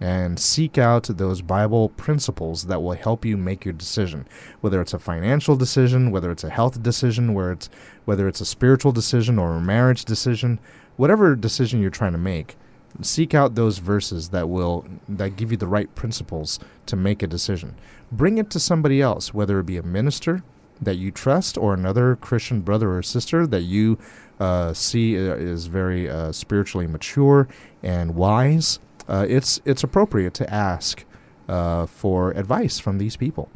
[0.00, 4.28] and seek out those bible principles that will help you make your decision.
[4.60, 7.70] Whether it's a financial decision whether it's a health decision where it's
[8.04, 10.60] whether it's a spiritual decision or a marriage decision
[10.96, 12.56] whatever decision you're trying to make
[13.02, 17.26] seek out those verses that will that give you the right principles to make a
[17.26, 17.74] decision
[18.10, 20.42] bring it to somebody else whether it be a minister
[20.80, 23.98] that you trust or another christian brother or sister that you
[24.40, 27.48] uh, see uh, is very uh, spiritually mature
[27.82, 28.78] and wise
[29.08, 31.04] uh, it's it's appropriate to ask
[31.48, 33.50] uh, for advice from these people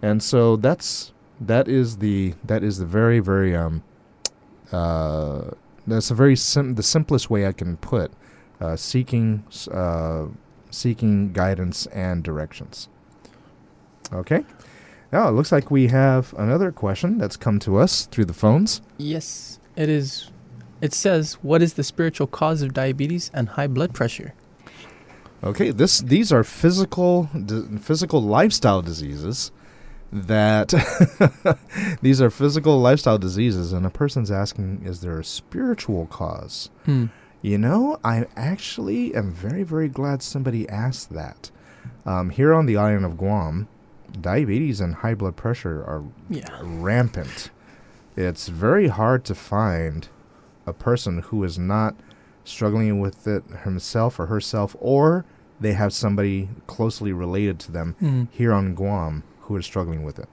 [0.00, 3.82] and so that's that is the that is the very very um
[4.70, 5.50] uh
[5.86, 8.12] that's a very sim- the simplest way I can put
[8.76, 9.42] seeking
[10.72, 12.88] seeking guidance and directions.
[14.12, 14.44] Okay.
[15.12, 18.80] Now it looks like we have another question that's come to us through the phones.
[18.98, 20.30] Yes, it is.
[20.80, 24.34] It says, "What is the spiritual cause of diabetes and high blood pressure?"
[25.44, 27.28] Okay, this these are physical
[27.80, 29.50] physical lifestyle diseases
[30.12, 30.74] that
[32.02, 36.70] these are physical lifestyle diseases, and a person's asking, is there a spiritual cause?
[36.84, 37.06] Hmm.
[37.40, 41.50] You know, I actually am very, very glad somebody asked that.
[42.06, 43.66] Um, here on the island of Guam,
[44.20, 46.48] diabetes and high blood pressure are Yeah.
[46.62, 47.50] rampant.
[48.16, 50.08] It's very hard to find
[50.66, 51.94] a person who is not
[52.44, 55.24] struggling with it himself or herself, or
[55.60, 58.28] they have somebody closely related to them Mm.
[58.30, 60.28] here on Guam who is struggling with it.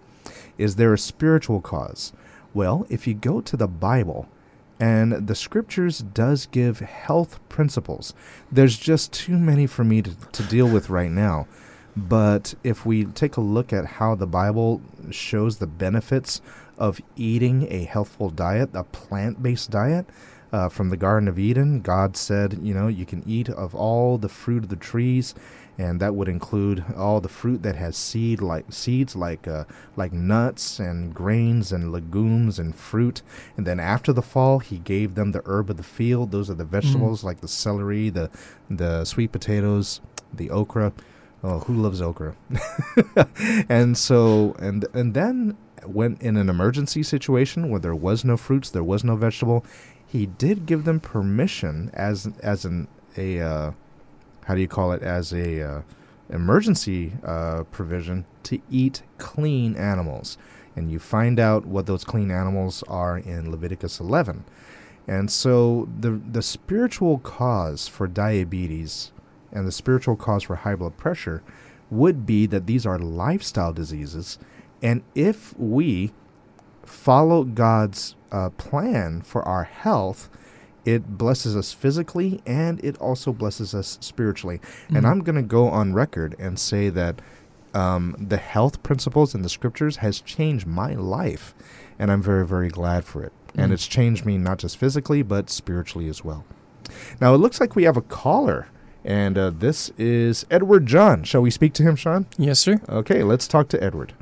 [0.57, 2.11] Is there a spiritual cause?
[2.53, 4.27] Well, if you go to the Bible,
[4.81, 8.13] and the scriptures does give health principles.
[8.51, 11.47] There's just too many for me to, to deal with right now.
[12.07, 14.81] But if we take a look at how the Bible
[15.11, 16.41] shows the benefits
[16.77, 20.05] of eating a healthful diet, a plant based diet,
[20.51, 24.17] uh, from the Garden of Eden, God said, you know, you can eat of all
[24.17, 25.35] the fruit of the trees,
[25.77, 30.11] and that would include all the fruit that has seed like seeds like uh, like
[30.11, 33.21] nuts and grains and legumes and fruit.
[33.57, 36.31] And then after the fall, He gave them the herb of the field.
[36.31, 38.29] Those are the vegetables like the celery, the
[38.69, 40.01] the sweet potatoes,
[40.33, 40.93] the okra.
[41.43, 42.35] Oh, who loves okra?
[43.69, 48.69] and so and and then when in an emergency situation where there was no fruits,
[48.69, 49.65] there was no vegetable,
[50.05, 52.87] he did give them permission as as an
[53.17, 53.71] a uh,
[54.45, 55.81] how do you call it as a uh,
[56.29, 60.37] emergency uh, provision to eat clean animals,
[60.75, 64.43] and you find out what those clean animals are in Leviticus 11.
[65.07, 69.11] And so the the spiritual cause for diabetes
[69.51, 71.41] and the spiritual cause for high blood pressure
[71.89, 74.37] would be that these are lifestyle diseases,
[74.81, 76.11] and if we
[76.83, 80.29] follow God's uh, plan for our health,
[80.85, 84.59] it blesses us physically and it also blesses us spiritually.
[84.87, 87.21] And I'm going to go on record and say that
[87.73, 91.53] um, the health principles in the scriptures has changed my life,
[91.99, 93.33] and I'm very, very glad for it.
[93.55, 93.73] And Mm.
[93.73, 96.45] it's changed me not just physically, but spiritually as well.
[97.21, 98.67] Now, it looks like we have a caller,
[99.03, 101.23] and uh, this is Edward John.
[101.23, 102.27] Shall we speak to him, Sean?
[102.37, 102.81] Yes, sir.
[102.89, 104.13] Okay, let's talk to Edward.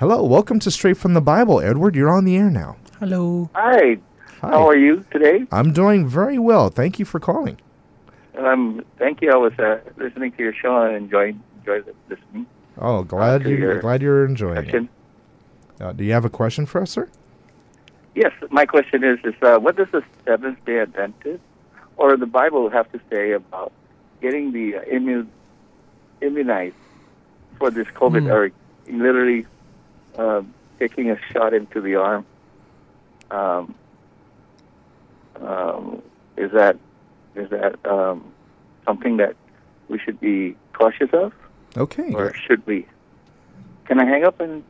[0.00, 1.60] Hello, welcome to Straight from the Bible.
[1.60, 2.76] Edward, you're on the air now.
[3.00, 3.50] Hello.
[3.54, 3.98] Hi.
[4.40, 4.50] Hi.
[4.50, 5.46] How are you today?
[5.50, 6.68] I'm doing very well.
[6.68, 7.58] Thank you for calling.
[8.36, 9.32] Um, thank you.
[9.32, 12.46] I was uh, listening to your show and enjoying enjoyed listening.
[12.76, 14.88] Oh, glad to you your glad you're enjoying it.
[15.80, 17.08] Uh, do you have a question for us, sir?
[18.14, 21.42] Yes, my question is: is uh, what does the Seventh Day Adventist
[21.96, 23.72] or the Bible have to say about
[24.20, 25.28] getting the uh, immun-
[26.20, 26.74] immunized
[27.58, 28.30] for this COVID, Hmm.
[28.30, 28.50] or
[28.90, 29.46] literally
[30.16, 32.24] um, taking a shot into the arm?
[33.30, 33.74] Um,
[35.40, 36.02] um,
[36.36, 36.76] is that
[37.34, 38.24] is that um,
[38.84, 39.36] something that
[39.88, 41.32] we should be cautious of,
[41.76, 42.12] Okay.
[42.14, 42.86] or should we?
[43.84, 44.64] Can I hang up and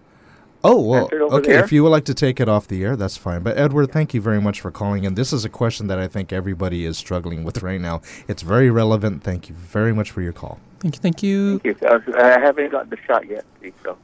[0.65, 1.53] Oh, well, okay.
[1.53, 1.65] there?
[1.65, 3.43] If you would like to take it off the air, that's fine.
[3.43, 5.15] But Edward, thank you very much for calling in.
[5.15, 8.03] This is a question that I think everybody is struggling with right now.
[8.27, 9.23] It's very relevant.
[9.23, 10.59] Thank you very much for your call.
[10.81, 11.01] Thank you.
[11.01, 11.59] Thank you.
[11.61, 12.15] Thank you.
[12.17, 13.45] I, haven't got the shot yet,
[13.85, 13.97] so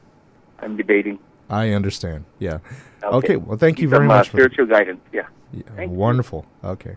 [0.59, 1.19] I'm debating.
[1.49, 2.23] I understand.
[2.39, 2.59] Yeah.
[3.03, 3.15] Okay.
[3.15, 3.35] Okay.
[3.35, 4.29] Well, thank you Some, very uh, much.
[4.29, 5.01] For spiritual guidance.
[5.11, 5.27] Yeah.
[5.51, 5.97] Yeah, Thank you.
[5.97, 6.45] wonderful.
[6.63, 6.95] Okay.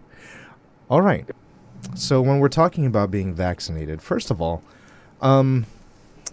[0.89, 1.29] All right.
[1.95, 4.63] So when we're talking about being vaccinated, first of all,
[5.21, 5.67] um,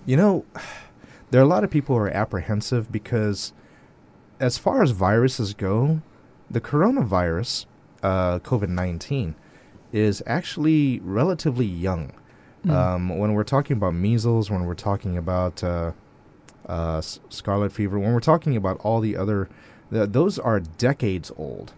[0.06, 0.46] you know,
[1.32, 3.54] there are a lot of people who are apprehensive because,
[4.40, 6.02] as far as viruses go,
[6.50, 7.66] the coronavirus,
[8.04, 9.36] uh, COVID nineteen,
[9.92, 12.14] is actually relatively young.
[12.68, 15.92] Um, when we're talking about measles, when we're talking about uh,
[16.68, 19.50] uh, scarlet fever, when we're talking about all the other,
[19.92, 21.74] the, those are decades old.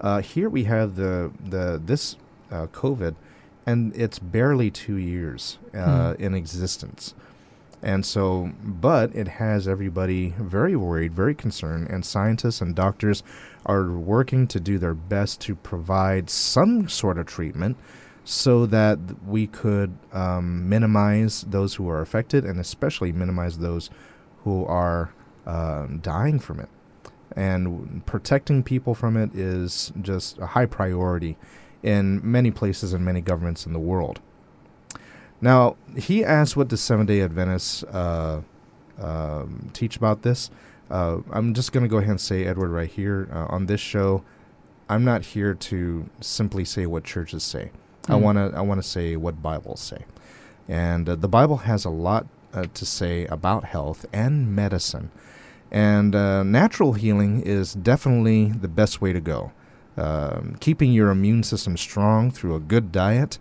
[0.00, 2.16] Uh, here we have the the this
[2.52, 3.16] uh, COVID,
[3.66, 7.14] and it's barely two years uh, in existence,
[7.82, 13.22] and so but it has everybody very worried, very concerned, and scientists and doctors
[13.66, 17.76] are working to do their best to provide some sort of treatment
[18.24, 23.88] so that we could um, minimize those who are affected and especially minimize those
[24.44, 25.14] who are
[25.46, 26.68] um, dying from it.
[27.34, 31.38] And protecting people from it is just a high priority
[31.82, 34.20] in many places and many governments in the world.
[35.40, 38.42] Now, he asked what does Seventh day Adventists uh,
[39.00, 40.50] um, teach about this.
[40.90, 43.80] Uh, I'm just going to go ahead and say, Edward, right here uh, on this
[43.80, 44.24] show,
[44.88, 47.70] I'm not here to simply say what churches say.
[48.08, 48.20] I Mm.
[48.22, 50.06] want to I want to say what Bibles say,
[50.66, 55.10] and uh, the Bible has a lot uh, to say about health and medicine,
[55.70, 59.52] and uh, natural healing is definitely the best way to go.
[59.98, 63.38] Um, keeping your immune system strong through a good diet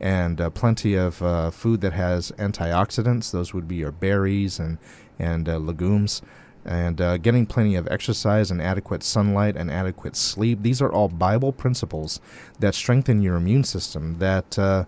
[0.00, 3.30] and uh, plenty of uh, food that has antioxidants.
[3.30, 4.78] Those would be your berries and
[5.18, 6.22] and uh, legumes.
[6.64, 10.62] and uh, getting plenty of exercise and adequate sunlight and adequate sleep.
[10.62, 12.20] These are all Bible principles
[12.58, 14.18] that strengthen your immune system.
[14.18, 14.84] That, uh,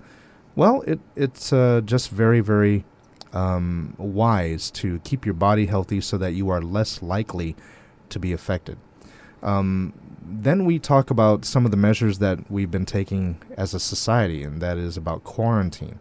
[0.54, 2.84] well, it it's uh, just very very
[3.32, 7.56] um, wise to keep your body healthy so that you are less likely
[8.10, 8.76] to be affected.
[9.42, 13.80] Um, then we talk about some of the measures that we've been taking as a
[13.80, 15.98] society, and that is about quarantine.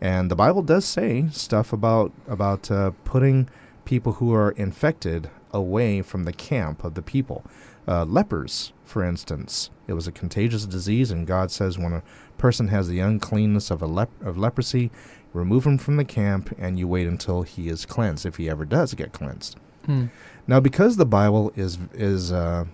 [0.00, 3.48] And the Bible does say stuff about about uh, putting
[3.84, 7.44] people who are infected away from the camp of the people.
[7.88, 12.02] Uh, lepers, for instance, it was a contagious disease, and God says when a
[12.36, 14.90] person has the uncleanness of a lep- of leprosy,
[15.32, 18.64] remove him from the camp, and you wait until he is cleansed, if he ever
[18.64, 19.56] does get cleansed.
[19.86, 20.06] Hmm.
[20.46, 22.66] Now, because the Bible is is uh,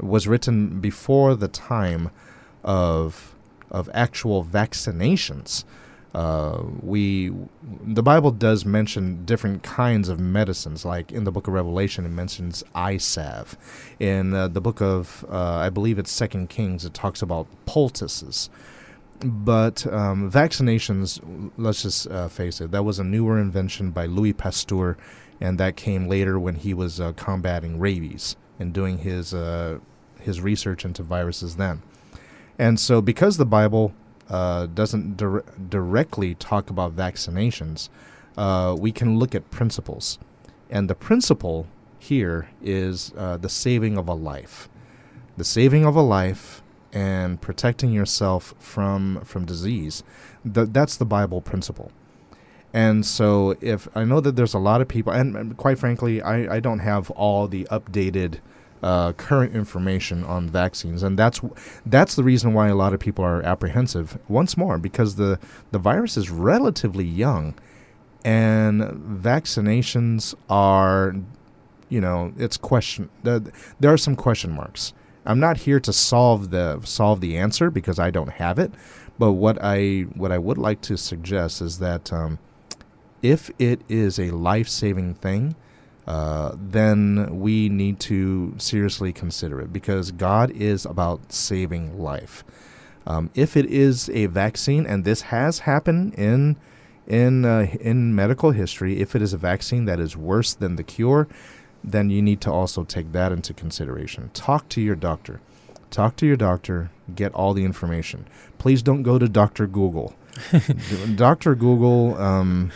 [0.00, 2.10] was written before the time
[2.64, 3.34] of
[3.70, 5.64] of actual vaccinations,
[6.14, 7.32] uh, we
[7.62, 10.84] the Bible does mention different kinds of medicines.
[10.84, 13.56] Like in the Book of Revelation, it mentions eye salve.
[14.00, 18.50] In uh, the Book of uh, I believe it's Second Kings, it talks about poultices.
[19.22, 21.20] But um, vaccinations,
[21.58, 24.96] let's just uh, face it, that was a newer invention by Louis Pasteur,
[25.40, 29.78] and that came later when he was uh, combating rabies and doing his uh,
[30.22, 31.82] his research into viruses then.
[32.58, 33.94] And so, because the Bible
[34.28, 37.88] uh, doesn't dir- directly talk about vaccinations,
[38.36, 40.18] uh, we can look at principles.
[40.68, 41.66] And the principle
[41.98, 44.68] here is uh, the saving of a life.
[45.36, 46.62] The saving of a life
[46.92, 50.02] and protecting yourself from from disease.
[50.42, 51.92] Th- that's the Bible principle.
[52.72, 56.22] And so, if I know that there's a lot of people, and, and quite frankly,
[56.22, 58.38] I, I don't have all the updated
[58.82, 61.40] uh, current information on vaccines, and that's
[61.84, 64.18] that's the reason why a lot of people are apprehensive.
[64.28, 65.38] Once more, because the
[65.70, 67.54] the virus is relatively young,
[68.24, 68.82] and
[69.22, 71.14] vaccinations are,
[71.88, 73.10] you know, it's question.
[73.22, 73.40] There,
[73.78, 74.94] there are some question marks.
[75.26, 78.72] I'm not here to solve the solve the answer because I don't have it,
[79.18, 82.38] but what I what I would like to suggest is that um,
[83.22, 85.54] if it is a life saving thing
[86.06, 92.44] uh, then we need to seriously consider it because God is about saving life.
[93.06, 96.56] Um, if it is a vaccine, and this has happened in
[97.06, 100.82] in uh, in medical history, if it is a vaccine that is worse than the
[100.82, 101.26] cure,
[101.82, 104.30] then you need to also take that into consideration.
[104.34, 105.40] Talk to your doctor.
[105.90, 106.90] Talk to your doctor.
[107.14, 108.26] Get all the information.
[108.58, 110.14] Please don't go to Doctor Google.
[111.16, 112.16] Doctor Google.
[112.16, 112.70] Um,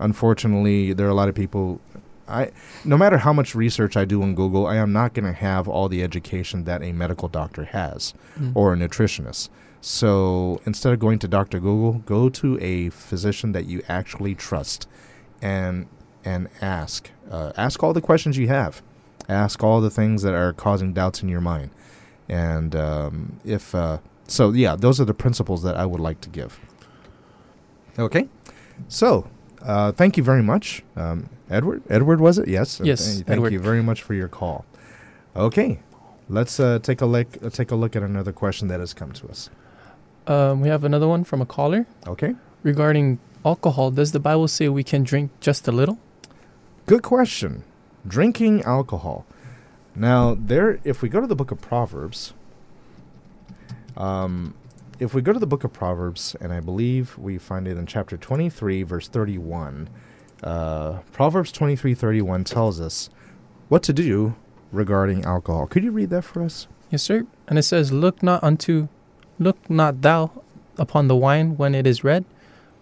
[0.00, 1.80] unfortunately, there are a lot of people
[2.28, 2.50] I
[2.84, 5.68] no matter how much research I do on Google, I am not going to have
[5.68, 8.52] all the education that a medical doctor has Mm.
[8.54, 9.48] or a nutritionist.
[9.80, 11.60] So instead of going to Dr.
[11.60, 14.88] Google, go to a physician that you actually trust,
[15.40, 15.86] and
[16.24, 18.82] and ask uh, ask all the questions you have,
[19.28, 21.70] ask all the things that are causing doubts in your mind,
[22.28, 23.98] and um, if uh,
[24.28, 26.58] so, yeah, those are the principles that I would like to give.
[27.98, 28.28] Okay,
[28.88, 29.28] so
[29.62, 31.82] uh, thank you very much, um, Edward.
[31.88, 32.48] Edward was it?
[32.48, 32.80] Yes.
[32.82, 33.52] Yes, Th- Thank Edward.
[33.52, 34.64] you very much for your call.
[35.34, 35.80] Okay,
[36.28, 37.26] let's uh, take a look.
[37.42, 39.50] Uh, take a look at another question that has come to us.
[40.26, 43.90] Um, we have another one from a caller Okay, regarding alcohol.
[43.90, 45.98] Does the Bible say we can drink just a little?
[46.86, 47.64] good question.
[48.06, 49.24] Drinking alcohol.
[49.96, 52.32] Now, there, if we go to the book of Proverbs,
[53.96, 54.54] um,
[54.98, 57.86] if we go to the book of Proverbs, and I believe we find it in
[57.86, 59.88] chapter 23, verse 31,
[60.42, 63.10] uh, Proverbs 23, 31 tells us
[63.68, 64.34] what to do
[64.72, 65.66] regarding alcohol.
[65.66, 66.66] Could you read that for us?
[66.90, 67.26] Yes, sir.
[67.48, 68.88] And it says, "Look not unto,
[69.38, 70.30] look not thou
[70.78, 72.24] upon the wine when it is red,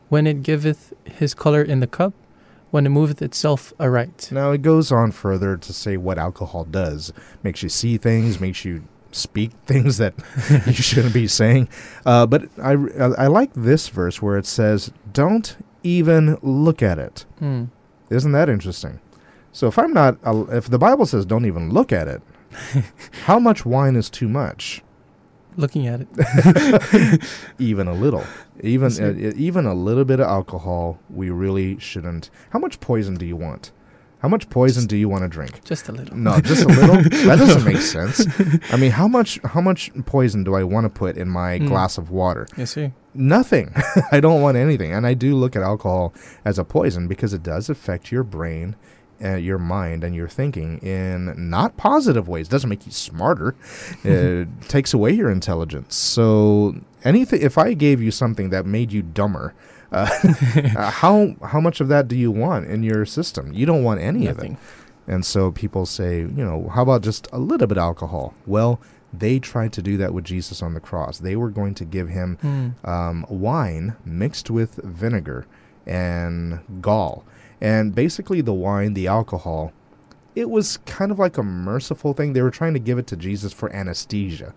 [0.08, 2.12] when it giveth his color in the cup,
[2.70, 7.12] when it moveth itself aright." Now, it goes on further to say what alcohol does.
[7.42, 8.82] Makes you see things, makes you
[9.14, 10.14] speak things that
[10.66, 11.68] you shouldn't be saying.
[12.04, 17.24] Uh, but I, I like this verse where it says, don't even look at it.
[17.38, 17.64] Hmm.
[18.10, 19.00] Isn't that interesting?
[19.52, 22.22] So if I'm not, uh, if the Bible says don't even look at it,
[23.24, 24.82] how much wine is too much?
[25.56, 27.22] Looking at it.
[27.60, 28.24] Even a little,
[28.60, 32.28] even uh, even a little bit of alcohol, we really shouldn't.
[32.50, 33.70] How much poison do you want?
[34.24, 35.62] How much poison do you want to drink?
[35.64, 36.16] Just a little.
[36.16, 36.96] No, just a little.
[37.28, 38.26] that doesn't make sense.
[38.72, 41.68] I mean, how much how much poison do I want to put in my Mm.
[41.68, 42.48] glass of water?
[42.56, 42.90] Yes, sir.
[43.12, 43.74] Nothing.
[44.12, 44.92] I don't want anything.
[44.94, 48.76] And I do look at alcohol as a poison because it does affect your brain,
[49.22, 52.46] uh, your mind, and your thinking in not positive ways.
[52.48, 53.54] It doesn't make you smarter.
[54.04, 55.96] it takes away your intelligence.
[55.96, 57.42] So anything.
[57.42, 59.52] If I gave you something that made you dumber.
[59.95, 60.09] Uh,
[60.76, 63.53] uh, how how much of that do you want in your system?
[63.53, 64.57] You don't want any of it.
[65.07, 68.34] And so people say, you know, how about just a little bit of alcohol?
[68.47, 68.80] Well,
[69.12, 71.18] they tried to do that with Jesus on the cross.
[71.18, 72.88] They were going to give him Mm.
[72.88, 75.47] um, wine mixed with vinegar
[75.86, 77.24] and gall.
[77.61, 79.72] And basically, the wine, the alcohol,
[80.34, 82.32] it was kind of like a merciful thing.
[82.32, 84.53] They were trying to give it to Jesus for anesthesia,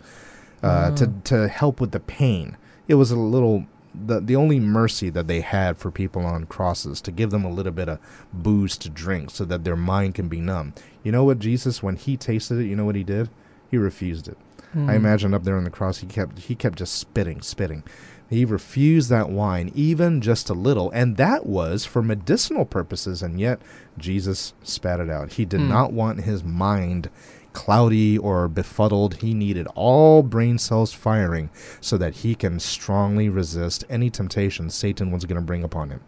[0.63, 2.57] uh, to, to help with the pain.
[2.87, 3.65] It was a little.
[4.05, 7.51] The, the only mercy that they had for people on crosses to give them a
[7.51, 7.99] little bit of
[8.31, 10.73] booze to drink so that their mind can be numb.
[11.03, 13.29] You know what Jesus when he tasted it, you know what he did?
[13.69, 14.37] He refused it.
[14.73, 14.89] I hmm.
[14.89, 17.83] imagine up there on the cross, he kept he kept just spitting, spitting.
[18.29, 23.23] He refused that wine, even just a little, and that was for medicinal purposes.
[23.23, 23.61] And yet,
[23.97, 25.33] Jesus spat it out.
[25.33, 25.69] He did hmm.
[25.69, 27.09] not want his mind
[27.57, 29.15] cloudy or befuddled.
[29.15, 31.49] He needed all brain cells firing
[31.81, 36.01] so that he can strongly resist any temptation Satan was going to bring upon him.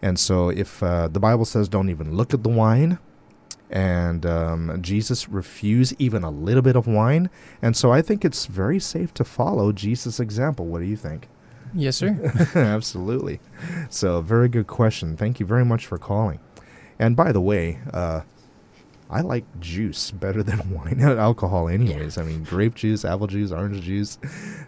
[0.00, 3.00] And so, if uh, the Bible says, "Don't even look at the wine,"
[3.68, 7.30] and um, Jesus refused even a little bit of wine.
[7.60, 10.66] And so I think it's very safe to follow Jesus' example.
[10.66, 11.28] What do you think?
[11.74, 12.16] Yes, sir.
[12.54, 13.40] Absolutely.
[13.90, 15.16] So, very good question.
[15.16, 16.38] Thank you very much for calling.
[16.96, 18.20] And by the way, uh,
[19.08, 22.18] I like juice better than wine, and alcohol, anyways.
[22.18, 24.18] I mean, grape juice, apple juice, orange juice,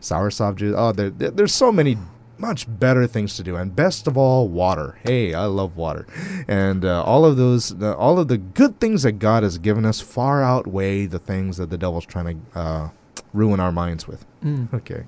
[0.00, 0.74] soursop juice.
[0.76, 1.98] Oh, there, there- there's so many
[2.40, 3.56] much better things to do.
[3.56, 4.96] And best of all, water.
[5.02, 6.06] Hey, I love water.
[6.46, 9.84] And uh, all of those, the, all of the good things that God has given
[9.84, 12.90] us far outweigh the things that the devil's trying to uh,
[13.32, 14.24] ruin our minds with.
[14.44, 14.72] Mm.
[14.72, 15.02] Okay.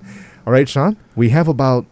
[0.45, 0.97] All right, Sean.
[1.15, 1.85] We have about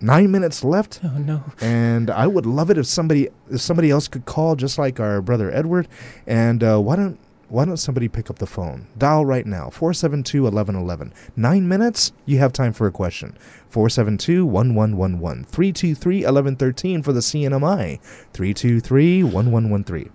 [0.00, 1.42] nine minutes left, Oh no.
[1.60, 5.20] and I would love it if somebody if somebody else could call, just like our
[5.22, 5.88] brother Edward.
[6.26, 7.18] And uh, why don't
[7.48, 8.86] why don't somebody pick up the phone?
[8.98, 11.12] Dial right now 472-1111.
[11.34, 12.12] Nine minutes.
[12.26, 13.38] You have time for a question.
[13.72, 15.48] 472-1111.
[15.48, 17.98] 323-1113 for the CNMI.
[18.34, 20.10] 323-1113.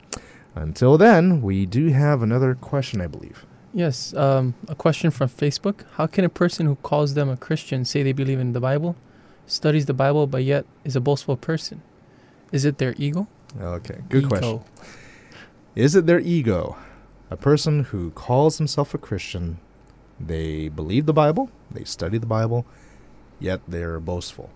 [0.56, 3.46] Until then, we do have another question, I believe.
[3.74, 4.14] Yes.
[4.14, 8.04] Um, a question from Facebook: How can a person who calls them a Christian say
[8.04, 8.96] they believe in the Bible,
[9.46, 11.82] studies the Bible, but yet is a boastful person?
[12.52, 13.28] Is it their ego?
[13.60, 14.62] Okay, good question.
[15.76, 16.78] Is it their ego?
[17.30, 19.60] A person who calls himself a Christian,
[20.20, 22.66] they believe the Bible, they study the Bible,
[23.40, 24.52] yet they're boastful.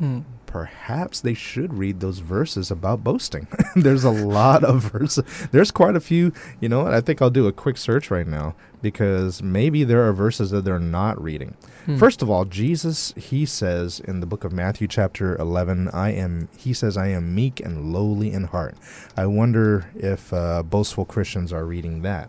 [0.00, 0.24] Mm.
[0.46, 3.46] Perhaps they should read those verses about boasting.
[3.76, 5.24] There's a lot of verses.
[5.50, 6.32] There's quite a few.
[6.60, 6.92] You know what?
[6.92, 10.64] I think I'll do a quick search right now because maybe there are verses that
[10.64, 11.56] they're not reading.
[11.86, 11.96] Hmm.
[11.96, 16.48] First of all, Jesus, he says in the book of Matthew, chapter 11, I am,
[16.56, 18.74] he says, I am meek and lowly in heart.
[19.16, 22.28] I wonder if uh, boastful Christians are reading that.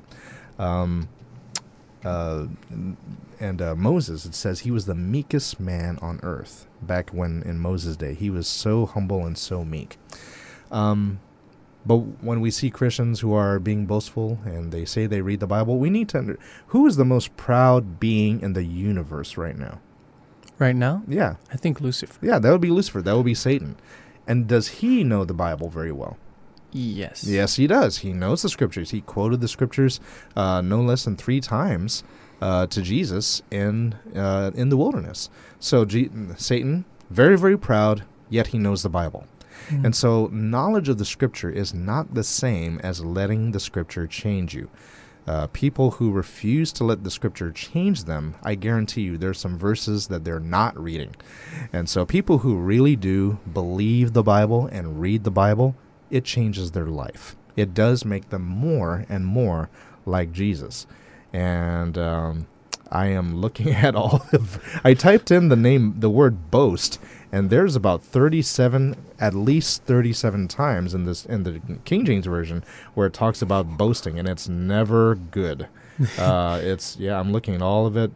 [0.60, 1.10] Um,
[2.06, 2.46] uh,
[3.44, 7.60] and uh, Moses, it says he was the meekest man on earth back when in
[7.60, 8.14] Moses' day.
[8.14, 9.98] He was so humble and so meek.
[10.72, 11.20] Um,
[11.86, 15.48] but when we see Christians who are being boastful and they say they read the
[15.48, 19.58] Bible, we need to under- who is the most proud being in the universe right
[19.58, 19.80] now?
[20.60, 22.18] Right now, Yeah, I think Lucifer.
[22.26, 23.02] yeah, that would be Lucifer.
[23.02, 23.76] That would be Satan.
[24.26, 26.18] And does he know the Bible very well?
[26.72, 27.26] Yes.
[27.26, 27.98] Yes, he does.
[28.00, 28.92] He knows the scriptures.
[28.92, 30.00] He quoted the scriptures
[30.36, 32.04] uh, no less than three times
[32.44, 35.30] uh, to Jesus in uh, in the wilderness.
[35.60, 39.24] So G- Satan, very very proud, yet he knows the Bible.
[39.70, 39.86] Mm.
[39.86, 44.54] And so knowledge of the scripture is not the same as letting the scripture change
[44.54, 44.70] you.
[45.26, 49.58] Uh, people who refuse to let the scripture change them, I guarantee you there's some
[49.58, 51.16] verses that they're not reading.
[51.72, 55.76] And so people who really do believe the Bible and read the Bible,
[56.12, 57.38] it changes their life.
[57.56, 59.70] It does make them more and more
[60.06, 60.88] like Jesus.
[61.34, 62.48] And um,
[62.92, 64.80] I am looking at all of.
[64.84, 67.00] I typed in the name, the word boast,
[67.32, 72.64] and there's about 37, at least 37 times in this in the King James version
[72.94, 75.68] where it talks about boasting, and it's never good.
[76.20, 78.12] uh, it's yeah, I'm looking at all of it.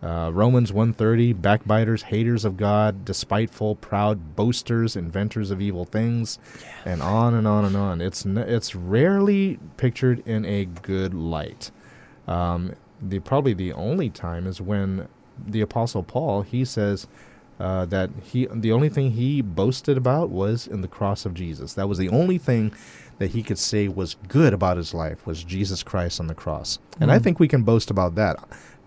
[0.00, 6.38] Uh, Romans 130, backbiters, haters of God, despiteful, proud, boasters, inventors of evil things,
[6.84, 8.00] and on and on and on.
[8.00, 11.72] It's n- it's rarely pictured in a good light.
[12.28, 15.08] Um, the probably the only time is when
[15.46, 17.06] the apostle Paul he says
[17.60, 21.74] uh, that he the only thing he boasted about was in the cross of Jesus.
[21.74, 22.72] That was the only thing
[23.18, 26.78] that he could say was good about his life was Jesus Christ on the cross.
[27.00, 27.22] And I Mm.
[27.24, 28.36] think we can boast about that.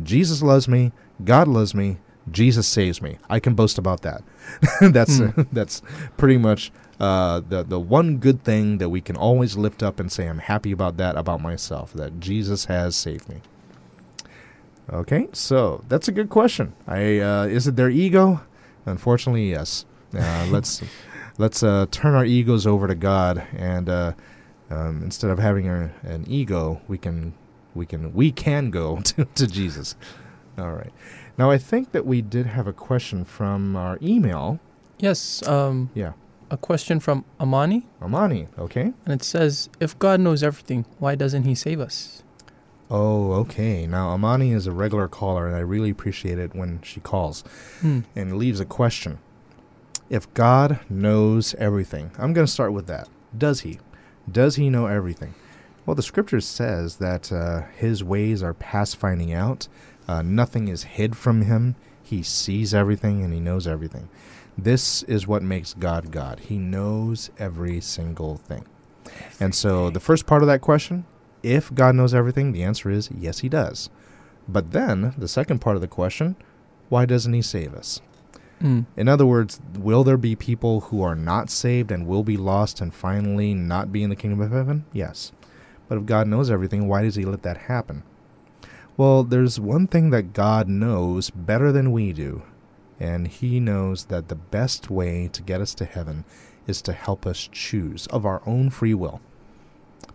[0.04, 0.92] Jesus loves me.
[1.26, 1.98] God loves me.
[2.32, 3.18] Jesus saves me.
[3.30, 4.22] I can boast about that.
[4.82, 5.42] that's Hmm.
[5.52, 5.82] that's
[6.18, 6.72] pretty much
[7.02, 10.40] uh, the the one good thing that we can always lift up and say I'm
[10.40, 11.92] happy about that about myself.
[11.94, 13.42] That Jesus has saved me.
[14.92, 16.74] Okay, so that's a good question.
[16.88, 18.42] I uh, is it their ego?
[18.86, 19.86] Unfortunately, yes.
[20.16, 20.82] Uh, let's
[21.38, 24.14] let's uh, turn our egos over to God and uh,
[24.72, 27.34] Um, instead of having a, an ego, we can
[27.76, 29.96] we can we can go to, to Jesus.
[30.58, 30.94] All right.
[31.38, 34.60] Now I think that we did have a question from our email.
[35.00, 35.46] Yes.
[35.48, 36.14] Um, Yeah,
[36.52, 38.48] a question from Amani, Amani.
[38.60, 38.94] Okay.
[39.06, 42.22] and it says, "If God knows everything, why doesn't He save us?"
[42.90, 43.88] Oh, okay.
[43.88, 47.44] Now Amani is a regular caller, and I really appreciate it when she calls
[47.82, 48.00] Hmm.
[48.16, 49.20] and leaves a question.
[50.10, 53.08] If God knows everything, I'm going to start with that.
[53.38, 53.80] Does He?
[54.30, 55.34] Does He know everything?
[55.86, 59.70] Well, the Scripture says that uh, His ways are past finding out.
[60.08, 61.76] Uh, nothing is hid from Him.
[62.04, 64.10] He sees everything and He knows everything.
[64.58, 66.42] This is what makes God God.
[66.42, 68.66] He knows every single thing.
[69.40, 71.06] And so, the first part of that question,
[71.44, 73.90] if God knows everything, the answer is yes, He does.
[74.48, 76.36] But then, the second part of the question,
[76.90, 78.02] why doesn't He save us?
[78.60, 78.82] Hmm.
[78.96, 82.80] In other words, will there be people who are not saved and will be lost
[82.80, 84.86] and finally not be in the kingdom of heaven?
[84.94, 85.32] Yes.
[85.88, 88.04] But if God knows everything, why does He let that happen?
[88.98, 92.44] Well, there's one thing that God knows better than we do,
[93.02, 96.24] and He knows that the best way to get us to heaven
[96.68, 99.20] is to help us choose of our own free will.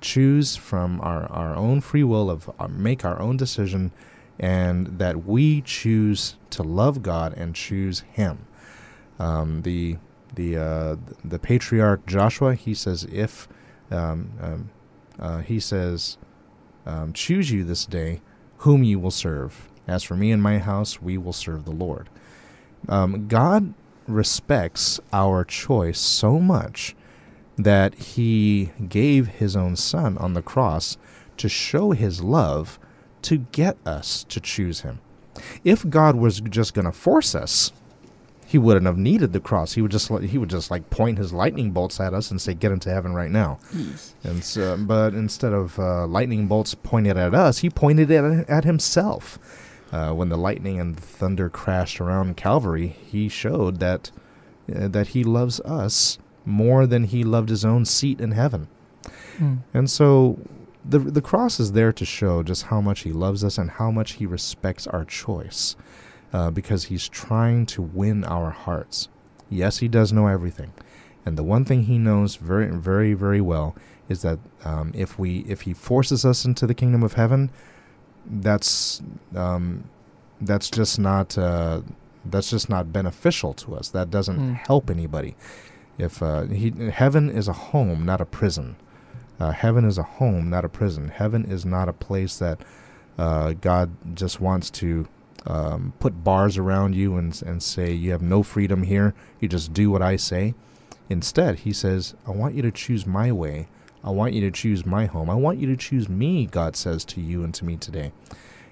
[0.00, 3.90] Choose from our, our own free will of uh, make our own decision
[4.38, 8.46] and that we choose to love God and choose Him.
[9.18, 9.96] Um, the
[10.34, 13.48] the uh, the patriarch Joshua he says if
[13.90, 14.70] um, um,
[15.18, 16.18] uh, he says
[16.84, 18.20] um, choose you this day
[18.58, 19.68] whom you will serve.
[19.88, 22.08] As for me and my house, we will serve the Lord.
[22.88, 23.74] Um, God
[24.06, 26.94] respects our choice so much
[27.56, 30.96] that He gave His own Son on the cross
[31.38, 32.78] to show His love
[33.26, 35.00] to get us to choose him.
[35.64, 37.72] If God was just going to force us,
[38.46, 39.72] he wouldn't have needed the cross.
[39.72, 42.54] He would just he would just like point his lightning bolts at us and say,
[42.54, 44.14] "Get into heaven right now." Yes.
[44.22, 48.62] And so, but instead of uh, lightning bolts pointed at us, he pointed it at
[48.62, 49.40] himself.
[49.92, 54.10] Uh, when the lightning and the thunder crashed around Calvary, he showed that
[54.74, 58.68] uh, that he loves us more than he loved his own seat in heaven.
[59.38, 59.56] Hmm.
[59.72, 60.38] And so
[60.84, 63.90] the the cross is there to show just how much he loves us and how
[63.90, 65.76] much he respects our choice,
[66.32, 69.08] uh, because he's trying to win our hearts.
[69.48, 70.72] Yes, he does know everything,
[71.24, 73.76] and the one thing he knows very, very, very well
[74.08, 77.50] is that um, if we if he forces us into the kingdom of heaven,
[78.30, 79.02] that's
[79.34, 79.84] um,
[80.40, 81.80] that's just not uh,
[82.24, 83.88] that's just not beneficial to us.
[83.90, 84.52] That doesn't Hmm.
[84.54, 85.34] help anybody.
[85.98, 88.76] If uh, he, heaven is a home, not a prison.
[89.40, 91.08] Uh, heaven is a home, not a prison.
[91.08, 92.60] Heaven is not a place that
[93.18, 95.08] uh, God just wants to
[95.46, 99.14] um, put bars around you and and say you have no freedom here.
[99.40, 100.54] You just do what I say.
[101.08, 103.68] Instead, He says, "I want you to choose my way.
[104.06, 105.28] I want you to choose my home.
[105.28, 108.12] I want you to choose me." God says to you and to me today,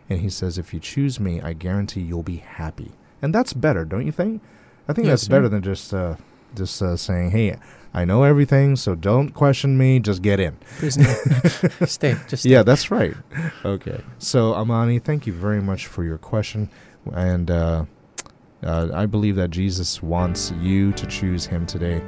[0.08, 3.84] and He says, "If you choose me, I guarantee you'll be happy." And that's better,
[3.84, 4.40] don't you think?
[4.88, 6.16] I think Yes, that's better than just uh,
[6.54, 7.56] just uh, saying, "Hey,
[7.92, 9.98] I know everything, so don't question me.
[9.98, 10.56] Just get in."
[11.86, 12.16] Stay.
[12.28, 12.50] Just stay.
[12.50, 13.14] Yeah, that's right.
[13.64, 14.00] Okay.
[14.18, 16.70] So, Amani, thank you very much for your question.
[17.12, 17.84] And uh,
[18.62, 22.02] uh, I believe that Jesus wants you to choose him today,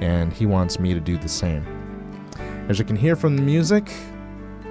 [0.00, 1.79] and he wants me to do the same.
[2.68, 3.90] As you can hear from the music,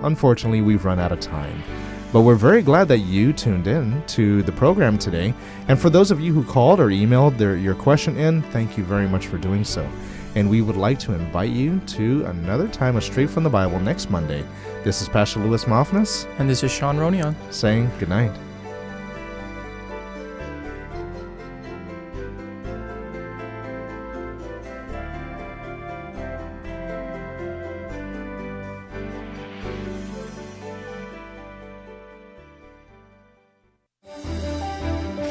[0.02, 1.64] unfortunately, we've run out of time.
[2.12, 5.34] But we're very glad that you tuned in to the program today.
[5.68, 8.84] And for those of you who called or emailed their, your question in, thank you
[8.84, 9.88] very much for doing so.
[10.36, 13.80] And we would like to invite you to another time of Straight from the Bible
[13.80, 14.44] next Monday.
[14.84, 17.36] This is Pastor Louis Moffness And this is Sean Ronion.
[17.52, 18.32] saying good night.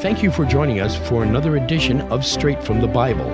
[0.09, 3.31] Thank you for joining us for another edition of Straight from the Bible.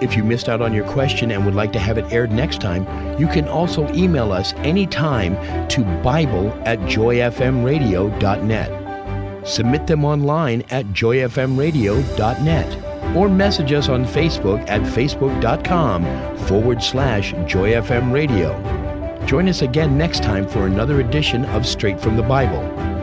[0.00, 2.60] If you missed out on your question and would like to have it aired next
[2.60, 2.86] time,
[3.18, 5.34] you can also email us anytime
[5.70, 9.44] to Bible at joyfmradio.net.
[9.44, 16.04] Submit them online at joyfmradio.net or message us on Facebook at facebook.com
[16.46, 19.26] forward slash joyfmradio.
[19.26, 22.93] Join us again next time for another edition of Straight from the Bible.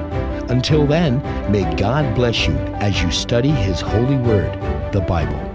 [0.52, 4.52] Until then, may God bless you as you study His holy word,
[4.92, 5.51] the Bible.